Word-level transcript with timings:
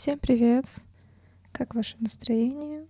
Всем 0.00 0.18
привет! 0.18 0.64
Как 1.52 1.74
ваше 1.74 1.94
настроение? 2.00 2.86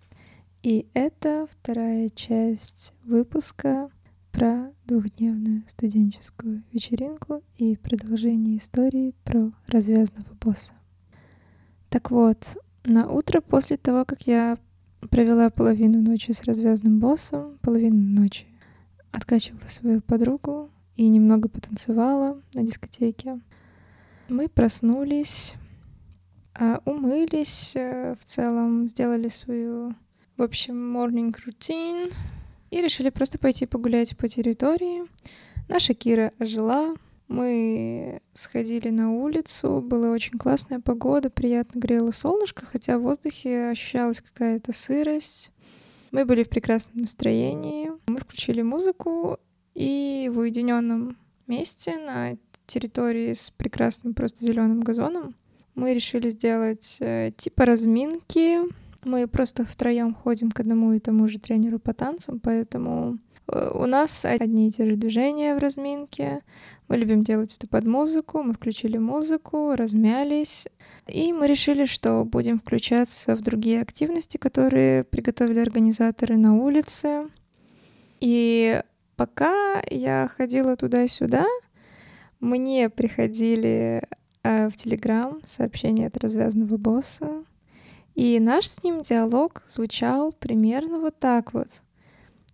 И 0.62 0.86
это 0.94 1.48
вторая 1.50 2.08
часть 2.08 2.94
выпуска 3.02 3.90
про 4.30 4.72
двухдневную 4.84 5.64
студенческую 5.66 6.62
вечеринку 6.72 7.42
и 7.58 7.74
продолжение 7.74 8.58
истории 8.58 9.16
про 9.24 9.50
развязного 9.66 10.28
босса. 10.40 10.74
Так 11.88 12.12
вот, 12.12 12.56
на 12.84 13.10
утро 13.10 13.40
после 13.40 13.76
того, 13.76 14.04
как 14.04 14.28
я 14.28 14.56
провела 15.10 15.50
половину 15.50 16.00
ночи 16.00 16.30
с 16.30 16.44
развязным 16.44 17.00
боссом, 17.00 17.58
половину 17.60 18.20
ночи 18.20 18.46
откачивала 19.10 19.66
свою 19.66 20.00
подругу 20.00 20.70
и 20.94 21.08
немного 21.08 21.48
потанцевала 21.48 22.40
на 22.54 22.62
дискотеке. 22.62 23.40
Мы 24.28 24.48
проснулись, 24.48 25.56
умылись, 26.84 27.72
э, 27.74 28.14
в 28.20 28.24
целом 28.24 28.88
сделали 28.88 29.28
свою, 29.28 29.94
в 30.36 30.42
общем, 30.42 30.96
morning 30.96 31.34
routine 31.46 32.12
и 32.70 32.82
решили 32.82 33.10
просто 33.10 33.38
пойти 33.38 33.66
погулять 33.66 34.16
по 34.16 34.28
территории. 34.28 35.04
Наша 35.68 35.94
Кира 35.94 36.32
ожила, 36.38 36.94
мы 37.28 38.20
сходили 38.34 38.90
на 38.90 39.12
улицу, 39.12 39.80
была 39.80 40.10
очень 40.10 40.38
классная 40.38 40.80
погода, 40.80 41.30
приятно 41.30 41.78
грело 41.78 42.10
солнышко, 42.10 42.66
хотя 42.66 42.98
в 42.98 43.02
воздухе 43.02 43.68
ощущалась 43.68 44.20
какая-то 44.20 44.72
сырость. 44.72 45.52
Мы 46.10 46.24
были 46.24 46.42
в 46.42 46.48
прекрасном 46.48 47.02
настроении. 47.02 47.90
Мы 48.08 48.18
включили 48.18 48.62
музыку 48.62 49.38
и 49.74 50.30
в 50.34 50.38
уединенном 50.38 51.16
месте 51.46 51.96
на 51.98 52.36
территории 52.66 53.32
с 53.32 53.50
прекрасным 53.50 54.12
просто 54.12 54.44
зеленым 54.44 54.80
газоном 54.80 55.36
мы 55.74 55.94
решили 55.94 56.30
сделать 56.30 56.98
э, 57.00 57.32
типа 57.36 57.64
разминки. 57.64 58.58
Мы 59.04 59.26
просто 59.26 59.64
втроем 59.64 60.14
ходим 60.14 60.50
к 60.50 60.60
одному 60.60 60.92
и 60.92 60.98
тому 60.98 61.28
же 61.28 61.38
тренеру 61.38 61.78
по 61.78 61.94
танцам, 61.94 62.38
поэтому 62.38 63.18
э, 63.48 63.70
у 63.74 63.86
нас 63.86 64.24
одни 64.24 64.68
и 64.68 64.70
те 64.70 64.86
же 64.86 64.96
движения 64.96 65.54
в 65.54 65.58
разминке. 65.58 66.42
Мы 66.90 66.96
любим 66.96 67.22
делать 67.22 67.56
это 67.56 67.68
под 67.68 67.86
музыку. 67.86 68.42
Мы 68.42 68.52
включили 68.52 68.98
музыку, 68.98 69.76
размялись. 69.76 70.66
И 71.06 71.32
мы 71.32 71.46
решили, 71.46 71.84
что 71.84 72.24
будем 72.24 72.58
включаться 72.58 73.36
в 73.36 73.42
другие 73.42 73.80
активности, 73.80 74.38
которые 74.38 75.04
приготовили 75.04 75.60
организаторы 75.60 76.36
на 76.36 76.56
улице. 76.56 77.28
И 78.18 78.82
пока 79.14 79.82
я 79.88 80.28
ходила 80.36 80.76
туда-сюда, 80.76 81.46
мне 82.40 82.90
приходили 82.90 84.02
в 84.42 84.72
Телеграм 84.76 85.40
сообщения 85.44 86.06
от 86.06 86.16
развязанного 86.16 86.76
босса. 86.76 87.44
И 88.14 88.38
наш 88.40 88.66
с 88.66 88.82
ним 88.82 89.02
диалог 89.02 89.62
звучал 89.66 90.32
примерно 90.32 90.98
вот 90.98 91.18
так 91.18 91.54
вот. 91.54 91.68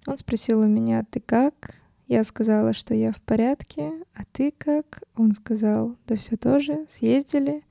Он 0.07 0.17
спросил 0.17 0.61
у 0.61 0.67
меня, 0.67 1.05
ты 1.11 1.21
как? 1.21 1.75
Я 2.07 2.23
сказала, 2.23 2.73
что 2.73 2.95
я 2.95 3.13
в 3.13 3.21
порядке, 3.21 3.93
а 4.15 4.23
ты 4.31 4.53
как? 4.57 5.03
Он 5.17 5.33
сказал, 5.33 5.97
да 6.07 6.15
все 6.17 6.37
тоже, 6.37 6.87
съездили, 6.89 7.65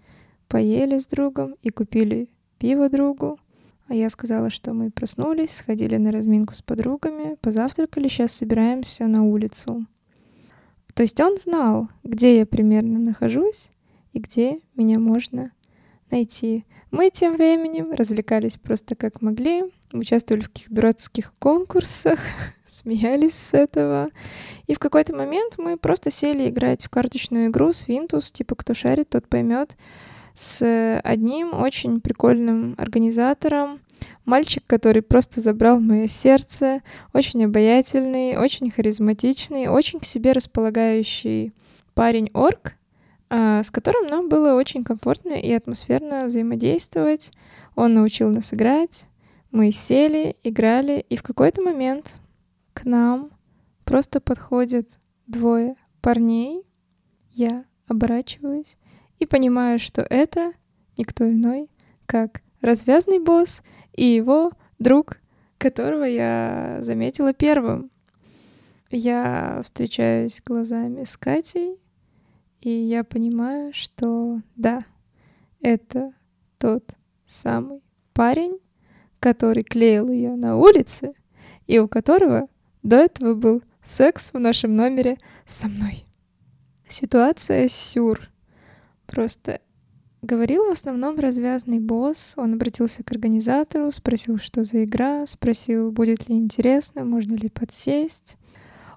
поели 0.50 0.98
с 0.98 1.08
другом 1.08 1.56
и 1.62 1.70
купили 1.70 2.30
пиво 2.60 2.90
другу. 2.90 3.40
А 3.88 3.94
я 3.94 4.10
сказала, 4.10 4.50
что 4.50 4.74
мы 4.74 4.92
проснулись, 4.92 5.52
сходили 5.56 5.96
на 5.98 6.12
разминку 6.12 6.54
с 6.54 6.62
подругами, 6.62 7.36
позавтракали, 7.36 8.08
сейчас 8.08 8.34
собираемся 8.34 9.08
на 9.08 9.24
улицу. 9.24 9.86
То 10.96 11.04
есть 11.04 11.20
он 11.22 11.38
знал, 11.38 11.90
где 12.04 12.40
я 12.40 12.46
примерно 12.46 13.00
нахожусь 13.00 13.70
и 14.16 14.20
где 14.20 14.62
меня 14.76 14.98
можно 14.98 15.52
найти. 16.10 16.66
Мы 16.90 17.10
тем 17.10 17.36
временем 17.36 17.92
развлекались 17.92 18.56
просто 18.56 18.96
как 18.96 19.22
могли, 19.22 19.66
участвовали 19.92 20.42
в 20.42 20.48
каких-то 20.48 20.74
дурацких 20.74 21.34
конкурсах, 21.38 22.20
смеялись 22.70 23.34
с 23.34 23.54
этого. 23.54 24.10
И 24.68 24.74
в 24.74 24.80
какой-то 24.80 25.14
момент 25.14 25.56
мы 25.58 25.76
просто 25.76 26.12
сели 26.12 26.50
играть 26.50 26.86
в 26.86 26.90
карточную 26.90 27.50
игру 27.50 27.74
с 27.74 27.90
Винтус, 27.90 28.32
типа 28.32 28.56
кто 28.56 28.74
шарит, 28.74 29.10
тот 29.10 29.28
поймет, 29.28 29.76
с 30.34 31.02
одним 31.04 31.54
очень 31.54 32.00
прикольным 32.00 32.76
организатором, 32.78 33.82
мальчик, 34.24 34.64
который 34.66 35.02
просто 35.02 35.42
забрал 35.42 35.82
мое 35.82 36.08
сердце, 36.08 36.84
очень 37.12 37.44
обаятельный, 37.44 38.38
очень 38.38 38.72
харизматичный, 38.72 39.68
очень 39.68 40.00
к 40.00 40.06
себе 40.06 40.32
располагающий 40.32 41.52
парень-орк, 41.96 42.76
с 43.30 43.72
которым 43.72 44.08
нам 44.08 44.30
было 44.30 44.54
очень 44.54 44.84
комфортно 44.84 45.34
и 45.34 45.52
атмосферно 45.52 46.26
взаимодействовать. 46.26 47.32
Он 47.76 47.94
научил 47.94 48.30
нас 48.30 48.54
играть, 48.54 49.06
мы 49.52 49.72
сели, 49.72 50.36
играли, 50.44 51.06
и 51.10 51.16
в 51.16 51.24
какой-то 51.24 51.62
момент 51.62 52.16
к 52.74 52.84
нам 52.86 53.32
просто 53.84 54.20
подходят 54.20 55.00
двое 55.28 55.76
парней. 56.02 56.64
Я 57.32 57.66
оборачиваюсь 57.88 58.78
и 59.20 59.26
понимаю, 59.26 59.80
что 59.80 60.02
это 60.02 60.54
никто 60.98 61.30
иной, 61.30 61.70
как 62.06 62.42
развязный 62.62 63.20
босс 63.20 63.62
и 63.94 64.06
его 64.06 64.52
друг, 64.80 65.18
которого 65.58 66.04
я 66.04 66.78
заметила 66.82 67.34
первым. 67.34 67.92
Я 68.92 69.62
встречаюсь 69.64 70.42
глазами 70.46 71.04
с 71.04 71.18
Катей, 71.18 71.80
и 72.66 72.70
я 72.70 73.04
понимаю, 73.04 73.72
что 73.74 74.42
да, 74.56 74.84
это 75.62 76.14
тот 76.58 76.84
самый 77.28 77.84
парень, 78.12 78.58
который 79.20 79.62
клеил 79.62 80.10
ее 80.10 80.36
на 80.36 80.58
улице, 80.58 81.14
и 81.68 81.78
у 81.78 81.88
которого 81.88 82.48
до 82.82 82.96
этого 82.96 83.36
был 83.36 83.62
секс 83.84 84.34
в 84.34 84.40
нашем 84.40 84.76
номере 84.76 85.20
со 85.48 85.68
мной. 85.68 86.06
Ситуация 86.88 87.68
сюр. 87.68 88.30
Просто 89.06 89.62
говорил 90.24 90.66
в 90.66 90.72
основном 90.72 91.20
развязный 91.20 91.80
босс. 91.80 92.34
Он 92.36 92.56
обратился 92.56 93.04
к 93.04 93.12
организатору, 93.12 93.92
спросил, 93.92 94.40
что 94.40 94.64
за 94.64 94.86
игра, 94.86 95.28
спросил, 95.28 95.92
будет 95.92 96.30
ли 96.30 96.36
интересно, 96.36 97.06
можно 97.06 97.36
ли 97.36 97.48
подсесть. 97.48 98.38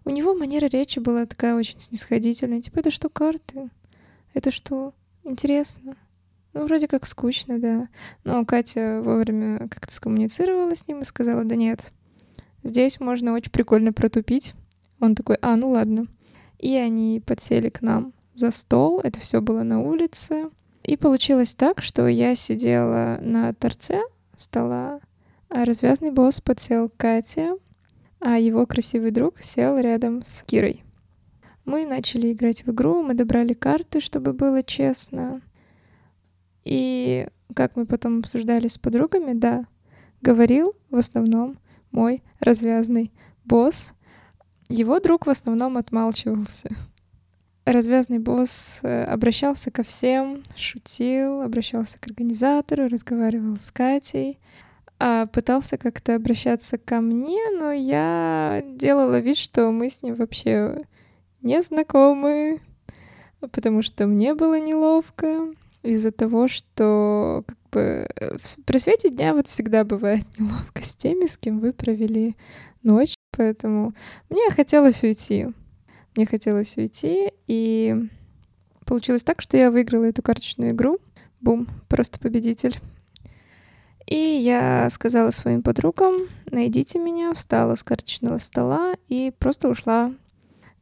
У 0.08 0.10
него 0.10 0.32
манера 0.32 0.64
речи 0.66 1.00
была 1.00 1.26
такая 1.26 1.54
очень 1.54 1.78
снисходительная. 1.78 2.62
Типа, 2.62 2.78
это 2.78 2.90
что, 2.90 3.10
карты? 3.10 3.68
Это 4.32 4.50
что, 4.50 4.94
интересно? 5.22 5.98
Ну, 6.54 6.64
вроде 6.64 6.88
как 6.88 7.04
скучно, 7.04 7.58
да. 7.58 7.88
Но 8.24 8.42
Катя 8.46 9.02
вовремя 9.04 9.68
как-то 9.68 9.94
скоммуницировала 9.94 10.74
с 10.74 10.88
ним 10.88 11.00
и 11.00 11.04
сказала, 11.04 11.44
да 11.44 11.56
нет, 11.56 11.92
Здесь 12.62 13.00
можно 13.00 13.34
очень 13.34 13.52
прикольно 13.52 13.92
протупить. 13.92 14.54
Он 14.98 15.14
такой, 15.14 15.36
а, 15.42 15.56
ну 15.56 15.68
ладно. 15.70 16.06
И 16.58 16.74
они 16.74 17.22
подсели 17.24 17.68
к 17.68 17.82
нам 17.82 18.14
за 18.34 18.50
стол. 18.50 19.00
Это 19.04 19.20
все 19.20 19.42
было 19.42 19.62
на 19.62 19.82
улице. 19.82 20.48
И 20.84 20.96
получилось 20.96 21.54
так, 21.54 21.82
что 21.82 22.08
я 22.08 22.34
сидела 22.34 23.18
на 23.20 23.52
торце 23.52 24.00
стола, 24.36 25.00
а 25.50 25.66
развязный 25.66 26.12
босс 26.12 26.40
подсел 26.40 26.88
к 26.88 26.96
Кате, 26.96 27.56
а 28.20 28.38
его 28.38 28.66
красивый 28.66 29.10
друг 29.10 29.40
сел 29.40 29.78
рядом 29.78 30.22
с 30.22 30.42
Кирой. 30.42 30.84
Мы 31.64 31.86
начали 31.86 32.32
играть 32.32 32.64
в 32.64 32.70
игру, 32.70 33.02
мы 33.02 33.14
добрали 33.14 33.52
карты, 33.52 34.00
чтобы 34.00 34.32
было 34.32 34.62
честно. 34.62 35.42
И 36.64 37.28
как 37.54 37.76
мы 37.76 37.86
потом 37.86 38.20
обсуждали 38.20 38.68
с 38.68 38.78
подругами, 38.78 39.34
да, 39.34 39.66
говорил 40.20 40.74
в 40.90 40.96
основном 40.96 41.58
мой 41.90 42.22
развязный 42.40 43.12
босс. 43.44 43.94
Его 44.68 45.00
друг 45.00 45.26
в 45.26 45.30
основном 45.30 45.76
отмалчивался. 45.76 46.70
Развязный 47.64 48.18
босс 48.18 48.80
э, 48.82 49.04
обращался 49.04 49.70
ко 49.70 49.82
всем, 49.82 50.42
шутил, 50.56 51.42
обращался 51.42 51.98
к 51.98 52.06
организатору, 52.06 52.88
разговаривал 52.88 53.56
с 53.58 53.70
Катей, 53.70 54.38
пытался 54.98 55.78
как-то 55.78 56.16
обращаться 56.16 56.78
ко 56.78 57.00
мне, 57.00 57.50
но 57.58 57.72
я 57.72 58.62
делала 58.64 59.18
вид, 59.20 59.36
что 59.36 59.70
мы 59.70 59.88
с 59.88 60.02
ним 60.02 60.14
вообще 60.14 60.84
не 61.42 61.62
знакомы, 61.62 62.60
потому 63.52 63.82
что 63.82 64.06
мне 64.06 64.34
было 64.34 64.58
неловко 64.58 65.54
из-за 65.82 66.10
того, 66.10 66.48
что 66.48 67.44
как 67.46 67.58
бы 67.70 68.08
при 68.64 68.78
свете 68.78 69.10
дня 69.10 69.34
вот 69.34 69.46
всегда 69.46 69.84
бывает 69.84 70.24
неловко 70.38 70.82
с 70.82 70.94
теми, 70.94 71.26
с 71.26 71.36
кем 71.36 71.60
вы 71.60 71.72
провели 71.72 72.36
ночь, 72.82 73.14
поэтому 73.30 73.94
мне 74.28 74.50
хотелось 74.50 75.02
уйти. 75.02 75.48
Мне 76.16 76.26
хотелось 76.26 76.76
уйти, 76.76 77.30
и 77.46 77.94
получилось 78.84 79.22
так, 79.22 79.40
что 79.40 79.56
я 79.56 79.70
выиграла 79.70 80.04
эту 80.04 80.22
карточную 80.22 80.72
игру. 80.72 80.98
Бум, 81.40 81.68
просто 81.88 82.18
победитель. 82.18 82.76
И 84.08 84.16
я 84.16 84.88
сказала 84.90 85.30
своим 85.30 85.62
подругам, 85.62 86.28
найдите 86.50 86.98
меня, 86.98 87.34
встала 87.34 87.74
с 87.74 87.82
карточного 87.82 88.38
стола 88.38 88.94
и 89.08 89.32
просто 89.38 89.68
ушла 89.68 90.12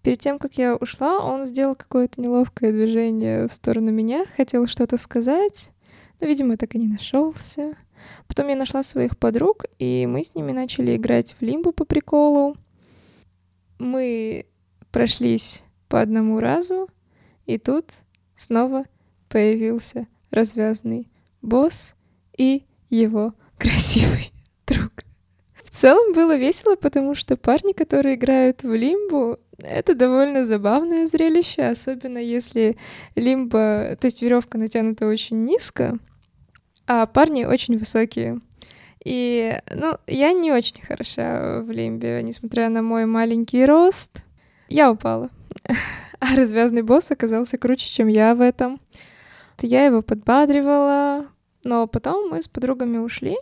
Перед 0.07 0.21
тем, 0.21 0.39
как 0.39 0.55
я 0.55 0.77
ушла, 0.77 1.19
он 1.19 1.47
сделал 1.47 1.75
какое-то 1.75 2.21
неловкое 2.21 2.71
движение 2.71 3.49
в 3.49 3.53
сторону 3.53 3.91
меня, 3.91 4.25
хотел 4.37 4.69
что-то 4.69 4.99
сказать, 4.99 5.73
Но, 6.21 6.29
видимо, 6.29 6.57
так 6.57 6.77
и 6.77 6.79
не 6.79 6.87
нашелся. 6.87 7.77
Потом 8.29 8.47
я 8.47 8.55
нашла 8.55 8.85
своих 8.85 9.19
подруг, 9.19 9.65
и 9.81 10.07
мы 10.07 10.23
с 10.23 10.37
ними 10.37 10.53
начали 10.53 10.95
играть 10.95 11.35
в 11.35 11.43
лимбу 11.43 11.73
по 11.73 11.85
приколу. 11.85 12.57
Мы 13.81 14.47
прошлись 14.93 15.65
по 15.89 16.01
одному 16.01 16.39
разу, 16.39 16.89
и 17.47 17.59
тут 17.59 17.87
снова 18.37 18.85
появился 19.29 20.07
развязный 20.31 21.09
босс 21.43 21.97
и 22.39 22.63
его 22.97 23.35
красивый 23.59 24.33
друг. 24.67 24.93
В 25.55 25.71
целом 25.71 26.15
было 26.15 26.37
весело, 26.37 26.77
потому 26.77 27.15
что 27.15 27.37
парни, 27.37 27.73
которые 27.73 28.15
играют 28.15 28.63
в 28.63 28.73
лимбу, 28.73 29.39
это 29.59 29.95
довольно 29.95 30.45
забавное 30.45 31.07
зрелище, 31.07 31.63
особенно 31.63 32.19
если 32.19 32.77
лимба, 33.15 33.97
то 34.01 34.07
есть 34.07 34.23
веревка 34.23 34.59
натянута 34.59 35.07
очень 35.07 35.45
низко, 35.45 35.99
а 36.87 37.07
парни 37.07 37.45
очень 37.45 37.79
высокие. 37.79 38.41
И, 39.05 39.61
ну, 39.73 39.99
я 40.07 40.33
не 40.33 40.51
очень 40.51 40.83
хороша 40.85 41.61
в 41.61 41.71
лимбе, 41.71 42.23
несмотря 42.23 42.69
на 42.69 42.83
мой 42.83 43.07
маленький 43.07 43.65
рост. 43.65 44.25
Я 44.69 44.91
упала. 44.91 45.31
А 46.19 46.35
развязный 46.35 46.81
босс 46.81 47.11
оказался 47.11 47.59
круче, 47.59 47.87
чем 47.87 48.09
я 48.09 48.35
в 48.35 48.41
этом. 48.41 48.81
Я 49.61 49.85
его 49.85 50.01
подбадривала, 50.01 51.27
но 51.67 51.87
потом 51.89 52.31
мы 52.31 52.41
с 52.43 52.49
подругами 52.49 52.99
ушли. 52.99 53.37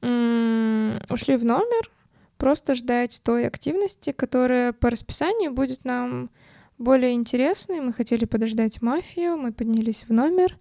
ушли 0.00 1.36
в 1.36 1.44
номер, 1.44 1.90
просто 2.38 2.74
ждать 2.74 3.20
той 3.22 3.46
активности, 3.46 4.12
которая 4.12 4.72
по 4.72 4.88
расписанию 4.90 5.52
будет 5.52 5.84
нам 5.84 6.30
более 6.78 7.12
интересной. 7.12 7.80
Мы 7.80 7.92
хотели 7.92 8.24
подождать 8.24 8.80
мафию, 8.80 9.36
мы 9.36 9.52
поднялись 9.52 10.04
в 10.08 10.12
номер, 10.12 10.56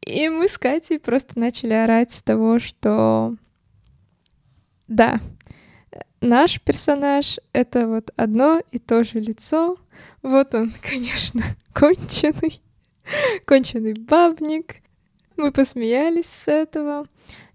и 0.00 0.28
мы 0.28 0.48
с 0.48 0.56
Катей 0.58 1.00
просто 1.00 1.38
начали 1.38 1.74
орать 1.74 2.12
с 2.12 2.22
того, 2.22 2.58
что 2.60 3.34
да, 4.86 5.20
наш 6.20 6.60
персонаж— 6.60 7.40
это 7.52 7.88
вот 7.88 8.10
одно 8.16 8.62
и 8.70 8.78
то 8.78 9.02
же 9.02 9.18
лицо. 9.18 9.76
Вот 10.22 10.54
он, 10.54 10.72
конечно, 10.82 11.42
конченый, 11.74 12.62
конченый 13.44 13.94
бабник. 13.94 14.81
Мы 15.36 15.52
посмеялись 15.52 16.26
с 16.26 16.48
этого. 16.48 17.06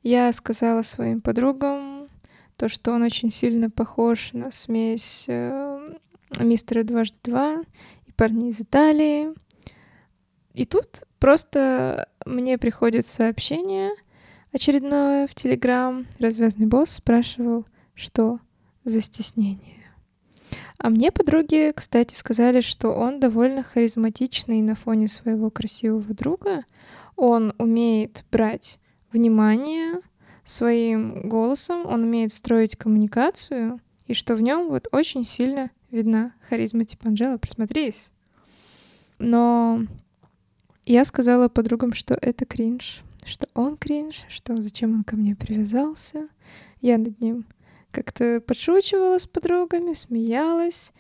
Я 0.04 0.32
сказала 0.32 0.82
своим 0.82 1.22
подругам 1.22 2.08
то, 2.56 2.70
что 2.70 2.92
он 2.92 3.04
очень 3.04 3.30
сильно 3.30 3.70
похож 3.70 4.34
на 4.34 4.52
смесь 4.52 5.26
э, 5.28 5.96
мистера 6.40 6.84
дважды 6.84 7.18
два 7.24 7.62
и 8.06 8.12
парней 8.14 8.50
из 8.50 8.60
Италии. 8.60 9.30
И 10.54 10.66
тут 10.66 11.04
просто 11.20 12.10
мне 12.26 12.58
приходит 12.58 13.06
сообщение 13.06 13.92
очередное 14.52 15.28
в 15.28 15.36
Телеграм. 15.36 16.08
Развязный 16.20 16.66
босс 16.66 16.92
спрашивал, 16.92 17.66
что 17.94 18.40
за 18.84 19.02
стеснение. 19.02 19.78
А 20.80 20.90
мне 20.90 21.12
подруги, 21.12 21.72
кстати, 21.76 22.16
сказали, 22.16 22.62
что 22.62 22.90
он 22.90 23.20
довольно 23.20 23.64
харизматичный 23.64 24.62
на 24.62 24.76
фоне 24.76 25.08
своего 25.08 25.50
красивого 25.50 26.14
друга. 26.14 26.66
Он 27.18 27.54
умеет 27.58 28.24
брать 28.32 28.80
внимание 29.12 30.02
своим 30.46 31.28
голосом, 31.28 31.86
он 31.86 32.04
умеет 32.04 32.32
строить 32.32 32.78
коммуникацию, 32.78 33.82
и 34.06 34.14
что 34.14 34.36
в 34.36 34.42
нем 34.42 34.70
вот 34.70 34.88
очень 34.94 35.26
сильно 35.26 35.72
видна 35.92 36.34
харизма 36.48 36.86
типа 36.86 37.10
Анжела, 37.10 37.38
присмотрись. 37.38 38.12
Но 39.20 39.82
я 40.86 41.04
сказала 41.04 41.50
подругам, 41.50 41.94
что 41.94 42.18
это 42.22 42.46
кринж, 42.46 43.02
что 43.26 43.50
он 43.54 43.78
кринж, 43.78 44.24
что 44.30 44.62
зачем 44.62 44.94
он 44.94 45.04
ко 45.04 45.18
мне 45.18 45.36
привязался. 45.36 46.30
Я 46.80 46.98
над 46.98 47.20
ним 47.20 47.46
как-то 47.92 48.40
подшучивала 48.42 49.18
с 49.18 49.26
подругами, 49.26 49.94
смеялась. 49.94 50.94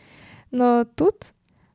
Но 0.51 0.83
тут 0.83 1.33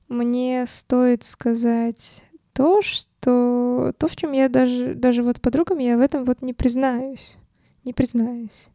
мне 0.08 0.66
стоит 0.66 1.24
сказать 1.24 2.24
то, 2.52 2.82
что 2.82 3.92
то, 3.98 4.08
в 4.08 4.16
чем 4.16 4.32
я 4.32 4.48
даже, 4.48 4.94
даже 4.94 5.22
вот 5.22 5.40
подругам 5.40 5.78
я 5.78 5.96
в 5.96 6.00
этом 6.00 6.24
вот 6.24 6.42
не 6.42 6.52
признаюсь. 6.52 7.36
Не 7.84 7.92
признаюсь. 7.92 8.68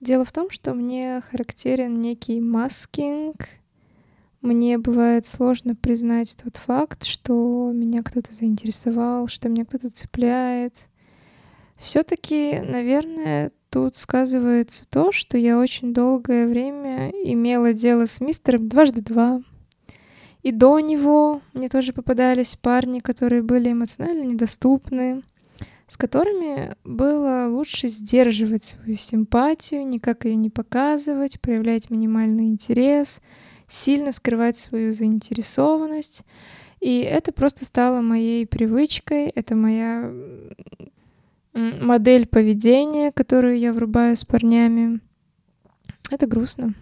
Дело 0.00 0.24
в 0.24 0.32
том, 0.32 0.50
что 0.50 0.74
мне 0.74 1.22
характерен 1.30 2.00
некий 2.00 2.40
маскинг— 2.40 3.36
мне 4.44 4.76
бывает 4.76 5.26
сложно 5.26 5.74
признать 5.74 6.36
тот 6.44 6.58
факт, 6.58 7.04
что 7.04 7.72
меня 7.72 8.02
кто-то 8.02 8.30
заинтересовал, 8.34 9.26
что 9.26 9.48
меня 9.48 9.64
кто-то 9.64 9.88
цепляет. 9.88 10.74
Все-таки, 11.76 12.60
наверное, 12.60 13.52
тут 13.70 13.96
сказывается 13.96 14.86
то, 14.86 15.12
что 15.12 15.38
я 15.38 15.58
очень 15.58 15.94
долгое 15.94 16.46
время 16.46 17.08
имела 17.08 17.72
дело 17.72 18.04
с 18.04 18.20
мистером 18.20 18.68
дважды 18.68 19.00
два. 19.00 19.40
И 20.44 20.52
до 20.52 20.78
него 20.78 21.42
мне 21.52 21.68
тоже 21.68 21.92
попадались 21.92 22.54
парни, 22.54 23.00
которые 23.00 23.42
были 23.42 23.72
эмоционально 23.72 24.22
недоступны, 24.22 25.22
с 25.88 25.96
которыми 25.96 26.76
было 26.84 27.48
лучше 27.48 27.88
сдерживать 27.88 28.62
свою 28.62 28.96
симпатию, 28.96 29.84
никак 29.84 30.24
ее 30.24 30.36
не 30.36 30.50
показывать, 30.50 31.40
проявлять 31.40 31.90
минимальный 31.90 32.46
интерес— 32.46 33.20
сильно 33.68 34.12
скрывать 34.12 34.56
свою 34.56 34.92
заинтересованность. 34.92 36.22
И 36.80 37.00
это 37.00 37.32
просто 37.32 37.64
стало 37.64 38.00
моей 38.00 38.46
привычкой, 38.46 39.26
это 39.26 39.54
моя 39.54 40.12
модель 41.52 42.26
поведения, 42.26 43.12
которую 43.12 43.58
я 43.58 43.72
врубаю 43.72 44.16
с 44.16 44.24
парнями. 44.24 45.00
Это 46.10 46.26
грустно. 46.26 46.74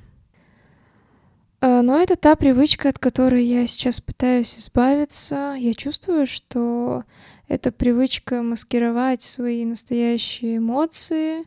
Но 1.83 2.01
это 2.01 2.15
та 2.15 2.37
привычка, 2.37 2.91
от 2.91 3.01
которой 3.01 3.45
я 3.45 3.67
сейчас 3.67 4.01
пытаюсь 4.01 4.57
избавиться. 4.57 5.57
Я 5.59 5.75
чувствую, 5.75 6.29
что 6.29 7.03
эта 7.49 7.73
привычка 7.73 8.41
маскировать 8.41 9.23
свои 9.23 9.65
настоящие 9.65 10.59
эмоции 10.59 11.45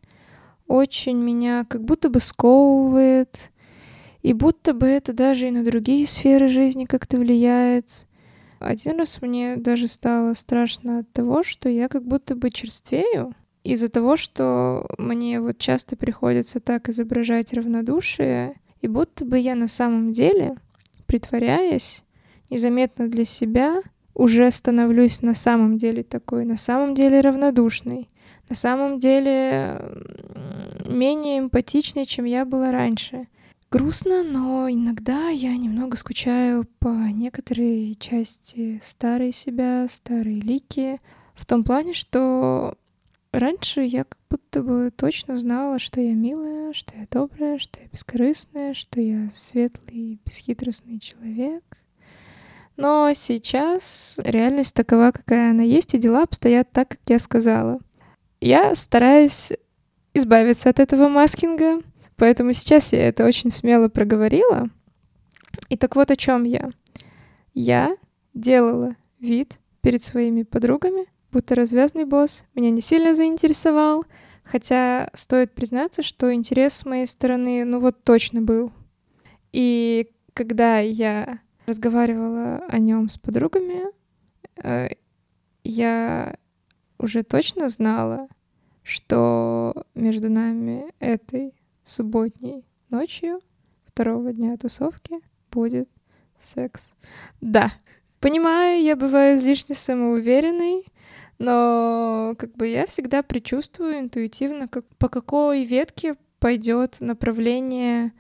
очень 0.68 1.16
меня 1.16 1.64
как 1.64 1.86
будто 1.86 2.10
бы 2.10 2.20
сковывает, 2.20 3.50
и 4.24 4.34
будто 4.34 4.74
бы 4.74 4.88
это 4.88 5.14
даже 5.14 5.48
и 5.48 5.52
на 5.52 5.64
другие 5.64 6.06
сферы 6.06 6.50
жизни 6.50 6.84
как-то 6.84 7.16
влияет. 7.16 8.06
Один 8.60 9.00
раз 9.00 9.22
мне 9.22 9.56
даже 9.56 9.88
стало 9.88 10.34
страшно 10.34 11.00
от 11.00 11.12
того, 11.14 11.46
что 11.46 11.70
я 11.70 11.88
как 11.88 12.04
будто 12.04 12.36
бы 12.36 12.50
черствею, 12.50 13.34
из-за 13.64 13.88
того, 13.88 14.18
что 14.18 14.86
мне 14.98 15.40
вот 15.40 15.60
часто 15.60 15.96
приходится 15.96 16.60
так 16.60 16.90
изображать 16.90 17.54
равнодушие, 17.54 18.56
и 18.86 18.88
будто 18.88 19.26
бы 19.26 19.40
я 19.40 19.56
на 19.56 19.68
самом 19.68 20.12
деле, 20.12 20.58
притворяясь, 21.08 22.04
незаметно 22.52 23.08
для 23.08 23.26
себя, 23.26 23.82
уже 24.14 24.52
становлюсь 24.52 25.24
на 25.24 25.34
самом 25.34 25.80
деле 25.80 26.04
такой, 26.04 26.46
на 26.46 26.56
самом 26.56 26.94
деле 26.94 27.22
равнодушной, 27.22 28.10
на 28.48 28.56
самом 28.56 29.00
деле 29.00 29.82
менее 30.86 31.40
эмпатичной, 31.40 32.06
чем 32.06 32.26
я 32.26 32.46
была 32.46 32.72
раньше. 32.72 33.28
Грустно, 33.72 34.24
но 34.24 34.70
иногда 34.70 35.30
я 35.30 35.58
немного 35.58 35.98
скучаю 35.98 36.68
по 36.78 36.90
некоторой 36.90 37.98
части 38.00 38.80
старой 38.84 39.34
себя, 39.34 39.88
старой 39.90 40.40
Лики, 40.40 41.02
в 41.34 41.48
том 41.48 41.64
плане, 41.64 41.94
что 41.94 42.78
раньше 43.40 43.82
я 43.82 44.04
как 44.04 44.18
будто 44.30 44.64
бы 44.64 44.92
точно 44.96 45.38
знала, 45.38 45.80
что 45.80 46.02
я 46.02 46.14
милая, 46.14 46.74
что 46.74 46.96
я 46.98 47.08
добрая, 47.10 47.58
что 47.58 47.80
я 47.80 47.88
бескорыстная, 47.88 48.74
что 48.74 49.02
я 49.02 49.30
светлый, 49.34 50.20
бесхитростный 50.26 51.00
человек. 51.00 51.64
Но 52.78 53.12
сейчас 53.14 54.20
реальность 54.24 54.74
такова, 54.74 55.12
какая 55.12 55.52
она 55.52 55.64
есть, 55.64 55.94
и 55.94 55.98
дела 55.98 56.24
обстоят 56.24 56.72
так, 56.72 56.90
как 56.90 57.00
я 57.08 57.20
сказала. 57.20 57.80
Я 58.42 58.76
стараюсь 58.76 59.54
избавиться 60.14 60.70
от 60.70 60.80
этого 60.80 61.08
маскинга, 61.08 61.82
Поэтому 62.18 62.54
сейчас 62.54 62.94
я 62.94 63.08
это 63.08 63.26
очень 63.26 63.50
смело 63.50 63.90
проговорила. 63.90 64.70
И 65.70 65.78
так 65.78 65.96
вот 65.96 66.12
о 66.12 66.16
чем 66.16 66.44
я. 66.44 66.72
Я 67.54 67.96
делала 68.34 68.96
вид 69.20 69.60
перед 69.82 70.04
своими 70.04 70.44
подругами, 70.44 71.06
будто 71.36 71.54
развязный 71.54 72.06
босс 72.06 72.46
меня 72.56 72.70
не 72.70 72.80
сильно 72.80 73.14
заинтересовал, 73.14 74.06
хотя 74.46 75.10
стоит 75.14 75.54
признаться, 75.54 76.02
что 76.02 76.34
интерес 76.34 76.76
с 76.76 76.86
моей 76.86 77.06
стороны, 77.06 77.66
ну 77.66 77.82
вот 77.82 78.06
точно 78.06 78.42
был. 78.42 78.72
И 79.52 80.10
когда 80.34 80.80
я 80.80 81.40
разговаривала 81.66 82.64
о 82.70 82.80
нем 82.80 83.10
с 83.10 83.18
подругами, 83.18 83.88
э, 84.64 84.92
я 85.66 86.38
уже 87.00 87.24
точно 87.24 87.68
знала, 87.68 88.30
что 88.82 89.86
между 89.94 90.30
нами 90.30 90.86
этой 91.00 91.54
субботней 91.84 92.64
ночью 92.90 93.42
второго 93.84 94.32
дня 94.32 94.56
тусовки 94.56 95.20
будет 95.52 95.90
секс. 96.40 96.80
Да, 97.42 97.74
понимаю, 98.22 98.82
я 98.82 98.96
бываю 98.96 99.36
излишне 99.36 99.76
самоуверенной, 99.76 100.86
Но 101.38 102.36
как 102.38 102.56
бы 102.56 102.68
я 102.68 102.86
всегда 102.86 103.24
предчувствую 103.24 104.00
интуитивно, 104.00 104.68
как, 104.68 104.86
по 104.98 105.10
какой 105.10 105.64
ветке 105.64 106.16
пойдет 106.40 106.98
направление 107.00 108.14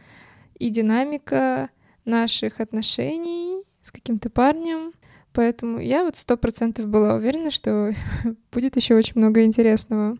и 0.57 0.69
динамика 0.69 1.69
наших 2.03 2.59
отношений 2.59 3.63
с 3.81 3.91
каким-то 3.91 4.29
парнем. 4.29 4.93
Поэтому 5.31 5.79
я 5.79 6.03
вот 6.03 6.15
сто 6.15 6.37
процентов 6.37 6.87
была 6.87 7.15
уверена, 7.15 7.51
что 7.51 7.93
будет 8.51 8.75
еще 8.75 8.95
очень 8.95 9.13
много 9.15 9.43
интересного. 9.43 10.17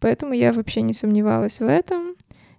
Поэтому 0.00 0.32
я 0.32 0.52
вообще 0.52 0.82
не 0.82 0.94
сомневалась 0.94 1.60
в 1.60 1.68
этом. 1.68 2.16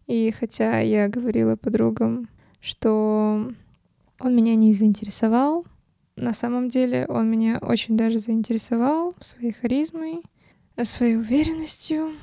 И 0.07 0.33
хотя 0.37 0.79
я 0.79 1.07
говорила 1.07 1.55
подругам, 1.55 2.29
что 2.61 3.51
он 4.19 4.35
меня 4.35 4.55
не 4.55 4.73
заинтересовал, 4.73 5.65
на 6.15 6.33
самом 6.33 6.69
деле 6.69 7.05
он 7.07 7.29
меня 7.29 7.59
очень 7.61 7.97
даже 7.97 8.19
заинтересовал 8.19 9.15
своей 9.19 9.53
харизмой, 9.53 10.21
своей 10.83 11.15
уверенностью. 11.15 12.13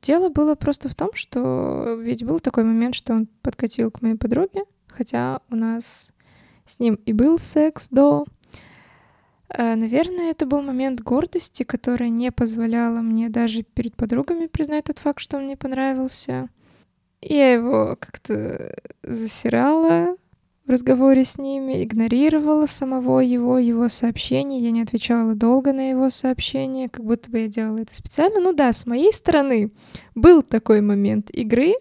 Дело 0.00 0.28
было 0.28 0.54
просто 0.54 0.88
в 0.88 0.94
том, 0.94 1.10
что 1.14 1.98
ведь 2.00 2.24
был 2.24 2.40
такой 2.40 2.64
момент, 2.64 2.94
что 2.94 3.14
он 3.14 3.26
подкатил 3.42 3.90
к 3.90 4.02
моей 4.02 4.16
подруге, 4.16 4.64
хотя 4.88 5.40
у 5.50 5.56
нас 5.56 6.12
с 6.66 6.78
ним 6.78 6.94
и 7.06 7.12
был 7.12 7.38
секс 7.38 7.88
до. 7.90 8.26
Э, 9.48 9.74
наверное, 9.74 10.30
это 10.30 10.46
был 10.46 10.62
момент 10.62 11.00
гордости, 11.00 11.62
которая 11.62 12.08
не 12.08 12.30
позволяла 12.32 13.00
мне 13.00 13.28
даже 13.28 13.62
перед 13.62 13.96
подругами 13.96 14.46
признать 14.46 14.84
тот 14.84 14.98
факт, 14.98 15.20
что 15.20 15.36
он 15.36 15.44
мне 15.44 15.56
понравился. 15.56 16.48
Я 17.20 17.52
его 17.52 17.96
как-то 17.98 18.76
засирала, 19.02 20.16
в 20.66 20.70
разговоре 20.70 21.24
с 21.24 21.36
ними, 21.36 21.84
игнорировала 21.84 22.66
самого 22.66 23.20
его, 23.20 23.58
его 23.58 23.88
сообщения, 23.88 24.60
я 24.60 24.70
не 24.70 24.82
отвечала 24.82 25.34
долго 25.34 25.72
на 25.72 25.90
его 25.90 26.08
сообщения, 26.08 26.88
как 26.88 27.04
будто 27.04 27.30
бы 27.30 27.40
я 27.40 27.48
делала 27.48 27.78
это 27.78 27.94
специально. 27.94 28.40
Ну 28.40 28.52
да, 28.54 28.72
с 28.72 28.86
моей 28.86 29.12
стороны 29.12 29.70
был 30.14 30.42
такой 30.42 30.80
момент 30.80 31.30
игры, 31.30 31.74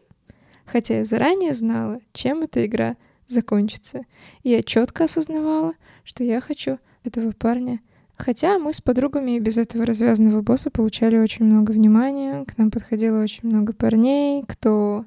хотя 0.65 0.99
я 0.99 1.05
заранее 1.05 1.53
знала, 1.53 1.99
чем 2.11 2.41
эта 2.41 2.65
игра 2.65 2.97
закончится. 3.27 4.01
И 4.43 4.49
я 4.49 4.61
четко 4.61 5.05
осознавала, 5.05 5.73
что 6.03 6.23
я 6.23 6.41
хочу 6.41 6.77
этого 7.05 7.31
парня. 7.31 7.79
Хотя 8.17 8.59
мы 8.59 8.73
с 8.73 8.81
подругами 8.81 9.31
и 9.31 9.39
без 9.39 9.57
этого 9.57 9.85
развязанного 9.85 10.41
босса 10.41 10.69
получали 10.69 11.17
очень 11.17 11.45
много 11.45 11.71
внимания, 11.71 12.45
к 12.45 12.57
нам 12.57 12.69
подходило 12.69 13.21
очень 13.21 13.49
много 13.49 13.73
парней, 13.73 14.43
кто 14.47 15.05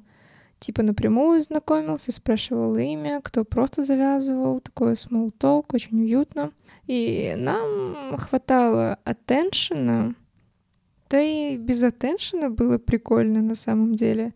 типа 0.59 0.83
напрямую 0.83 1.41
знакомился, 1.41 2.11
спрашивал 2.11 2.75
имя, 2.77 3.21
кто 3.23 3.45
просто 3.45 3.83
завязывал, 3.83 4.59
такой 4.59 4.93
small 4.93 5.31
talk, 5.39 5.65
очень 5.73 6.01
уютно. 6.01 6.51
И 6.87 7.33
нам 7.37 8.17
хватало 8.17 8.97
атtention, 9.05 10.15
да 11.09 11.21
и 11.21 11.57
без 11.57 11.83
атtention 11.83 12.49
было 12.49 12.77
прикольно 12.77 13.41
на 13.41 13.55
самом 13.55 13.95
деле. 13.95 14.33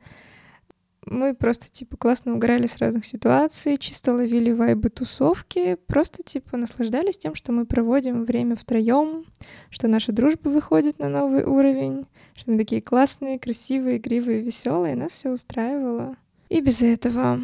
Мы 1.05 1.33
просто, 1.33 1.67
типа, 1.71 1.97
классно 1.97 2.35
угорали 2.35 2.67
с 2.67 2.77
разных 2.77 3.05
ситуаций, 3.05 3.77
чисто 3.77 4.13
ловили 4.13 4.51
вайбы 4.51 4.89
тусовки, 4.89 5.75
просто, 5.87 6.21
типа, 6.21 6.57
наслаждались 6.57 7.17
тем, 7.17 7.33
что 7.33 7.51
мы 7.51 7.65
проводим 7.65 8.23
время 8.23 8.55
втроем, 8.55 9.25
что 9.71 9.87
наша 9.87 10.11
дружба 10.11 10.49
выходит 10.49 10.99
на 10.99 11.09
новый 11.09 11.43
уровень, 11.43 12.05
что 12.35 12.51
мы 12.51 12.59
такие 12.59 12.81
классные, 12.81 13.39
красивые, 13.39 13.97
игривые, 13.97 14.41
веселые, 14.41 14.95
нас 14.95 15.11
все 15.13 15.31
устраивало. 15.31 16.17
И 16.49 16.61
без 16.61 16.83
этого 16.83 17.41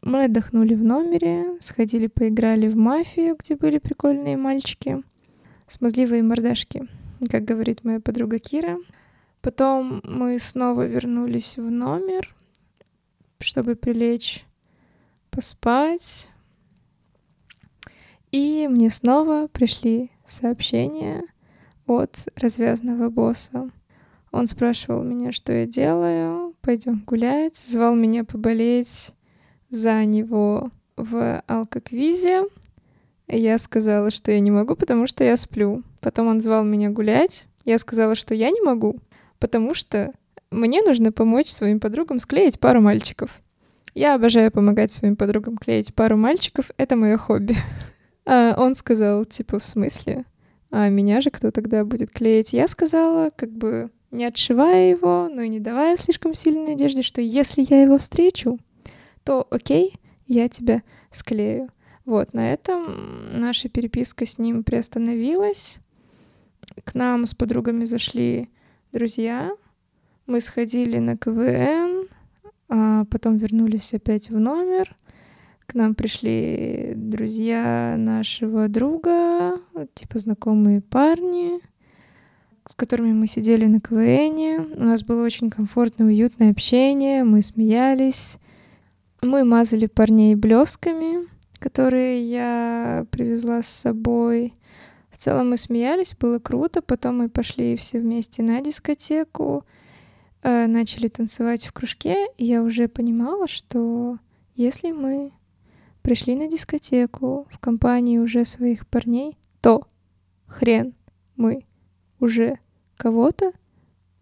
мы 0.00 0.24
отдохнули 0.24 0.74
в 0.74 0.84
номере, 0.84 1.58
сходили 1.58 2.06
поиграли 2.06 2.68
в 2.68 2.76
мафию, 2.76 3.36
где 3.36 3.56
были 3.56 3.78
прикольные 3.78 4.36
мальчики, 4.36 5.02
смазливые 5.66 6.22
мордашки, 6.22 6.86
как 7.28 7.44
говорит 7.44 7.82
моя 7.82 7.98
подруга 7.98 8.38
Кира. 8.38 8.78
Потом 9.40 10.02
мы 10.04 10.38
снова 10.38 10.86
вернулись 10.86 11.56
в 11.56 11.68
номер, 11.68 12.32
чтобы 13.42 13.76
прилечь 13.76 14.44
поспать. 15.30 16.28
И 18.30 18.66
мне 18.70 18.90
снова 18.90 19.48
пришли 19.48 20.10
сообщения 20.26 21.22
от 21.86 22.28
развязанного 22.36 23.10
босса. 23.10 23.70
Он 24.30 24.46
спрашивал 24.46 25.02
меня, 25.02 25.32
что 25.32 25.52
я 25.52 25.66
делаю, 25.66 26.54
пойдем 26.62 27.02
гулять, 27.06 27.56
звал 27.56 27.94
меня 27.94 28.24
поболеть 28.24 29.14
за 29.68 30.04
него 30.04 30.70
в 30.96 31.42
алкоквизе. 31.46 32.44
Я 33.28 33.58
сказала, 33.58 34.10
что 34.10 34.32
я 34.32 34.40
не 34.40 34.50
могу, 34.50 34.74
потому 34.74 35.06
что 35.06 35.24
я 35.24 35.36
сплю. 35.36 35.82
Потом 36.00 36.28
он 36.28 36.40
звал 36.40 36.64
меня 36.64 36.90
гулять. 36.90 37.46
Я 37.64 37.78
сказала, 37.78 38.14
что 38.14 38.34
я 38.34 38.50
не 38.50 38.60
могу, 38.60 38.98
потому 39.38 39.74
что 39.74 40.12
мне 40.52 40.82
нужно 40.82 41.12
помочь 41.12 41.48
своим 41.48 41.80
подругам 41.80 42.18
склеить 42.18 42.60
пару 42.60 42.80
мальчиков. 42.80 43.40
Я 43.94 44.14
обожаю 44.14 44.50
помогать 44.50 44.92
своим 44.92 45.16
подругам 45.16 45.58
клеить 45.58 45.94
пару 45.94 46.16
мальчиков, 46.16 46.70
это 46.76 46.96
мое 46.96 47.16
хобби. 47.16 47.56
А 48.24 48.54
он 48.56 48.76
сказал, 48.76 49.24
типа, 49.24 49.58
в 49.58 49.64
смысле? 49.64 50.26
А 50.70 50.88
меня 50.88 51.20
же 51.20 51.30
кто 51.30 51.50
тогда 51.50 51.84
будет 51.84 52.12
клеить? 52.12 52.52
Я 52.52 52.68
сказала, 52.68 53.30
как 53.34 53.50
бы, 53.50 53.90
не 54.12 54.24
отшивая 54.24 54.90
его, 54.90 55.28
но 55.28 55.42
и 55.42 55.48
не 55.48 55.58
давая 55.58 55.96
слишком 55.96 56.32
сильной 56.32 56.68
надежды, 56.68 57.02
что 57.02 57.20
если 57.20 57.66
я 57.68 57.82
его 57.82 57.98
встречу, 57.98 58.60
то 59.24 59.44
окей, 59.50 59.94
я 60.28 60.48
тебя 60.48 60.82
склею. 61.10 61.68
Вот, 62.04 62.32
на 62.32 62.52
этом 62.52 63.28
наша 63.30 63.68
переписка 63.68 64.24
с 64.24 64.38
ним 64.38 64.62
приостановилась. 64.62 65.78
К 66.84 66.94
нам 66.94 67.26
с 67.26 67.34
подругами 67.34 67.84
зашли 67.84 68.48
друзья. 68.92 69.50
Мы 70.26 70.40
сходили 70.40 70.98
на 70.98 71.16
КВН, 71.16 72.08
а 72.68 73.04
потом 73.06 73.36
вернулись 73.36 73.94
опять 73.94 74.30
в 74.30 74.38
номер. 74.38 74.96
К 75.66 75.74
нам 75.74 75.94
пришли 75.94 76.92
друзья 76.96 77.96
нашего 77.98 78.68
друга, 78.68 79.58
типа 79.94 80.18
знакомые 80.18 80.80
парни 80.80 81.60
с 82.68 82.74
которыми 82.74 83.12
мы 83.12 83.26
сидели 83.26 83.66
на 83.66 83.80
КВН. 83.80 84.72
У 84.76 84.84
нас 84.84 85.02
было 85.02 85.24
очень 85.24 85.50
комфортное, 85.50 86.06
уютное 86.06 86.50
общение, 86.50 87.24
мы 87.24 87.42
смеялись. 87.42 88.38
Мы 89.20 89.44
мазали 89.44 89.86
парней 89.86 90.34
блесками, 90.34 91.28
которые 91.58 92.28
я 92.28 93.06
привезла 93.10 93.62
с 93.62 93.68
собой. 93.68 94.54
В 95.10 95.18
целом 95.18 95.50
мы 95.50 95.56
смеялись, 95.56 96.14
было 96.18 96.38
круто. 96.38 96.82
Потом 96.82 97.18
мы 97.18 97.28
пошли 97.28 97.76
все 97.76 98.00
вместе 98.00 98.42
на 98.42 98.60
дискотеку, 98.60 99.64
э, 100.42 100.66
начали 100.66 101.08
танцевать 101.08 101.64
в 101.64 101.72
кружке, 101.72 102.26
и 102.36 102.44
я 102.44 102.62
уже 102.62 102.88
понимала, 102.88 103.46
что 103.46 104.18
если 104.54 104.90
мы 104.90 105.32
пришли 106.02 106.34
на 106.34 106.48
дискотеку 106.48 107.46
в 107.50 107.58
компании 107.58 108.18
уже 108.18 108.44
своих 108.44 108.86
парней, 108.86 109.38
то 109.60 109.86
хрен 110.46 110.94
мы 111.36 111.64
уже 112.20 112.58
кого-то 112.96 113.52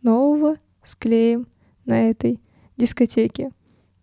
нового 0.03 0.57
склеим 0.83 1.49
на 1.85 2.09
этой 2.09 2.41
дискотеке. 2.77 3.51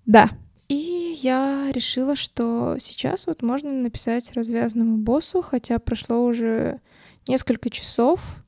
Да. 0.05 0.31
И 0.67 1.17
я 1.21 1.71
решила, 1.71 2.15
что 2.15 2.77
сейчас 2.79 3.27
вот 3.27 3.41
можно 3.41 3.71
написать 3.71 4.33
развязанному 4.33 4.97
боссу, 4.97 5.41
хотя 5.41 5.79
прошло 5.79 6.25
уже 6.25 6.81
несколько 7.27 7.69
часов. 7.69 8.43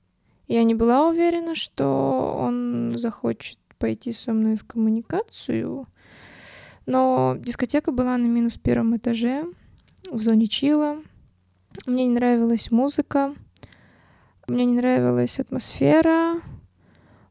Я 0.49 0.63
не 0.63 0.73
была 0.73 1.07
уверена, 1.07 1.53
что 1.53 2.35
он 2.35 2.95
захочет 2.97 3.59
пойти 3.77 4.11
со 4.11 4.33
мной 4.33 4.55
в 4.55 4.65
коммуникацию. 4.65 5.87
Но 6.87 7.37
дискотека 7.39 7.91
была 7.91 8.17
на 8.17 8.25
минус 8.25 8.57
первом 8.57 8.97
этаже, 8.97 9.45
в 10.09 10.19
зоне 10.19 10.47
чила. 10.47 10.97
Мне 11.85 12.07
не 12.07 12.15
нравилась 12.15 12.71
музыка. 12.71 13.35
Мне 14.47 14.65
не 14.65 14.73
нравилась 14.73 15.39
атмосфера, 15.39 16.41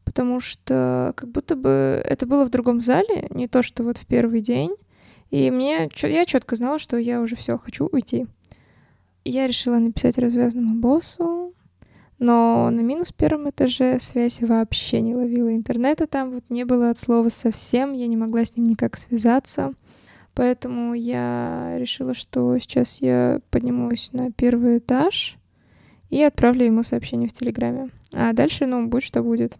потому 0.04 0.38
что 0.38 1.12
как 1.16 1.28
будто 1.28 1.56
бы 1.56 2.00
это 2.04 2.24
было 2.24 2.44
в 2.44 2.50
другом 2.50 2.80
зале, 2.80 3.26
не 3.30 3.48
то, 3.48 3.64
что 3.64 3.82
вот 3.82 3.98
в 3.98 4.06
первый 4.06 4.42
день. 4.42 4.76
И 5.32 5.50
мне, 5.50 5.90
я 6.02 6.24
четко 6.24 6.54
знала, 6.54 6.78
что 6.78 6.96
я 6.96 7.20
уже 7.20 7.34
все 7.34 7.58
хочу 7.58 7.86
уйти. 7.86 8.28
Я 9.24 9.48
решила 9.48 9.78
написать 9.78 10.18
развязанному 10.18 10.76
боссу, 10.76 11.47
но 12.18 12.70
на 12.70 12.80
минус 12.80 13.12
первом 13.12 13.50
этаже 13.50 13.98
связь 13.98 14.40
вообще 14.40 15.00
не 15.00 15.14
ловила. 15.14 15.54
Интернета 15.54 16.06
там 16.06 16.32
вот 16.32 16.44
не 16.48 16.64
было 16.64 16.90
от 16.90 16.98
слова 16.98 17.28
совсем, 17.28 17.92
я 17.92 18.06
не 18.06 18.16
могла 18.16 18.44
с 18.44 18.56
ним 18.56 18.66
никак 18.66 18.96
связаться. 18.96 19.72
Поэтому 20.34 20.94
я 20.94 21.76
решила, 21.78 22.14
что 22.14 22.58
сейчас 22.58 23.00
я 23.00 23.40
поднимусь 23.50 24.12
на 24.12 24.30
первый 24.30 24.78
этаж, 24.78 25.38
и 26.10 26.22
отправлю 26.22 26.64
ему 26.64 26.82
сообщение 26.82 27.28
в 27.28 27.32
Телеграме. 27.32 27.90
А 28.12 28.32
дальше, 28.32 28.66
ну, 28.66 28.86
будь 28.86 29.02
что 29.02 29.22
будет. 29.22 29.58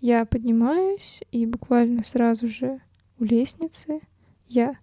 Я 0.00 0.24
поднимаюсь, 0.26 1.22
и 1.32 1.46
буквально 1.46 2.02
сразу 2.02 2.48
же 2.48 2.80
у 3.18 3.24
лестницы 3.24 4.00
я 4.46 4.74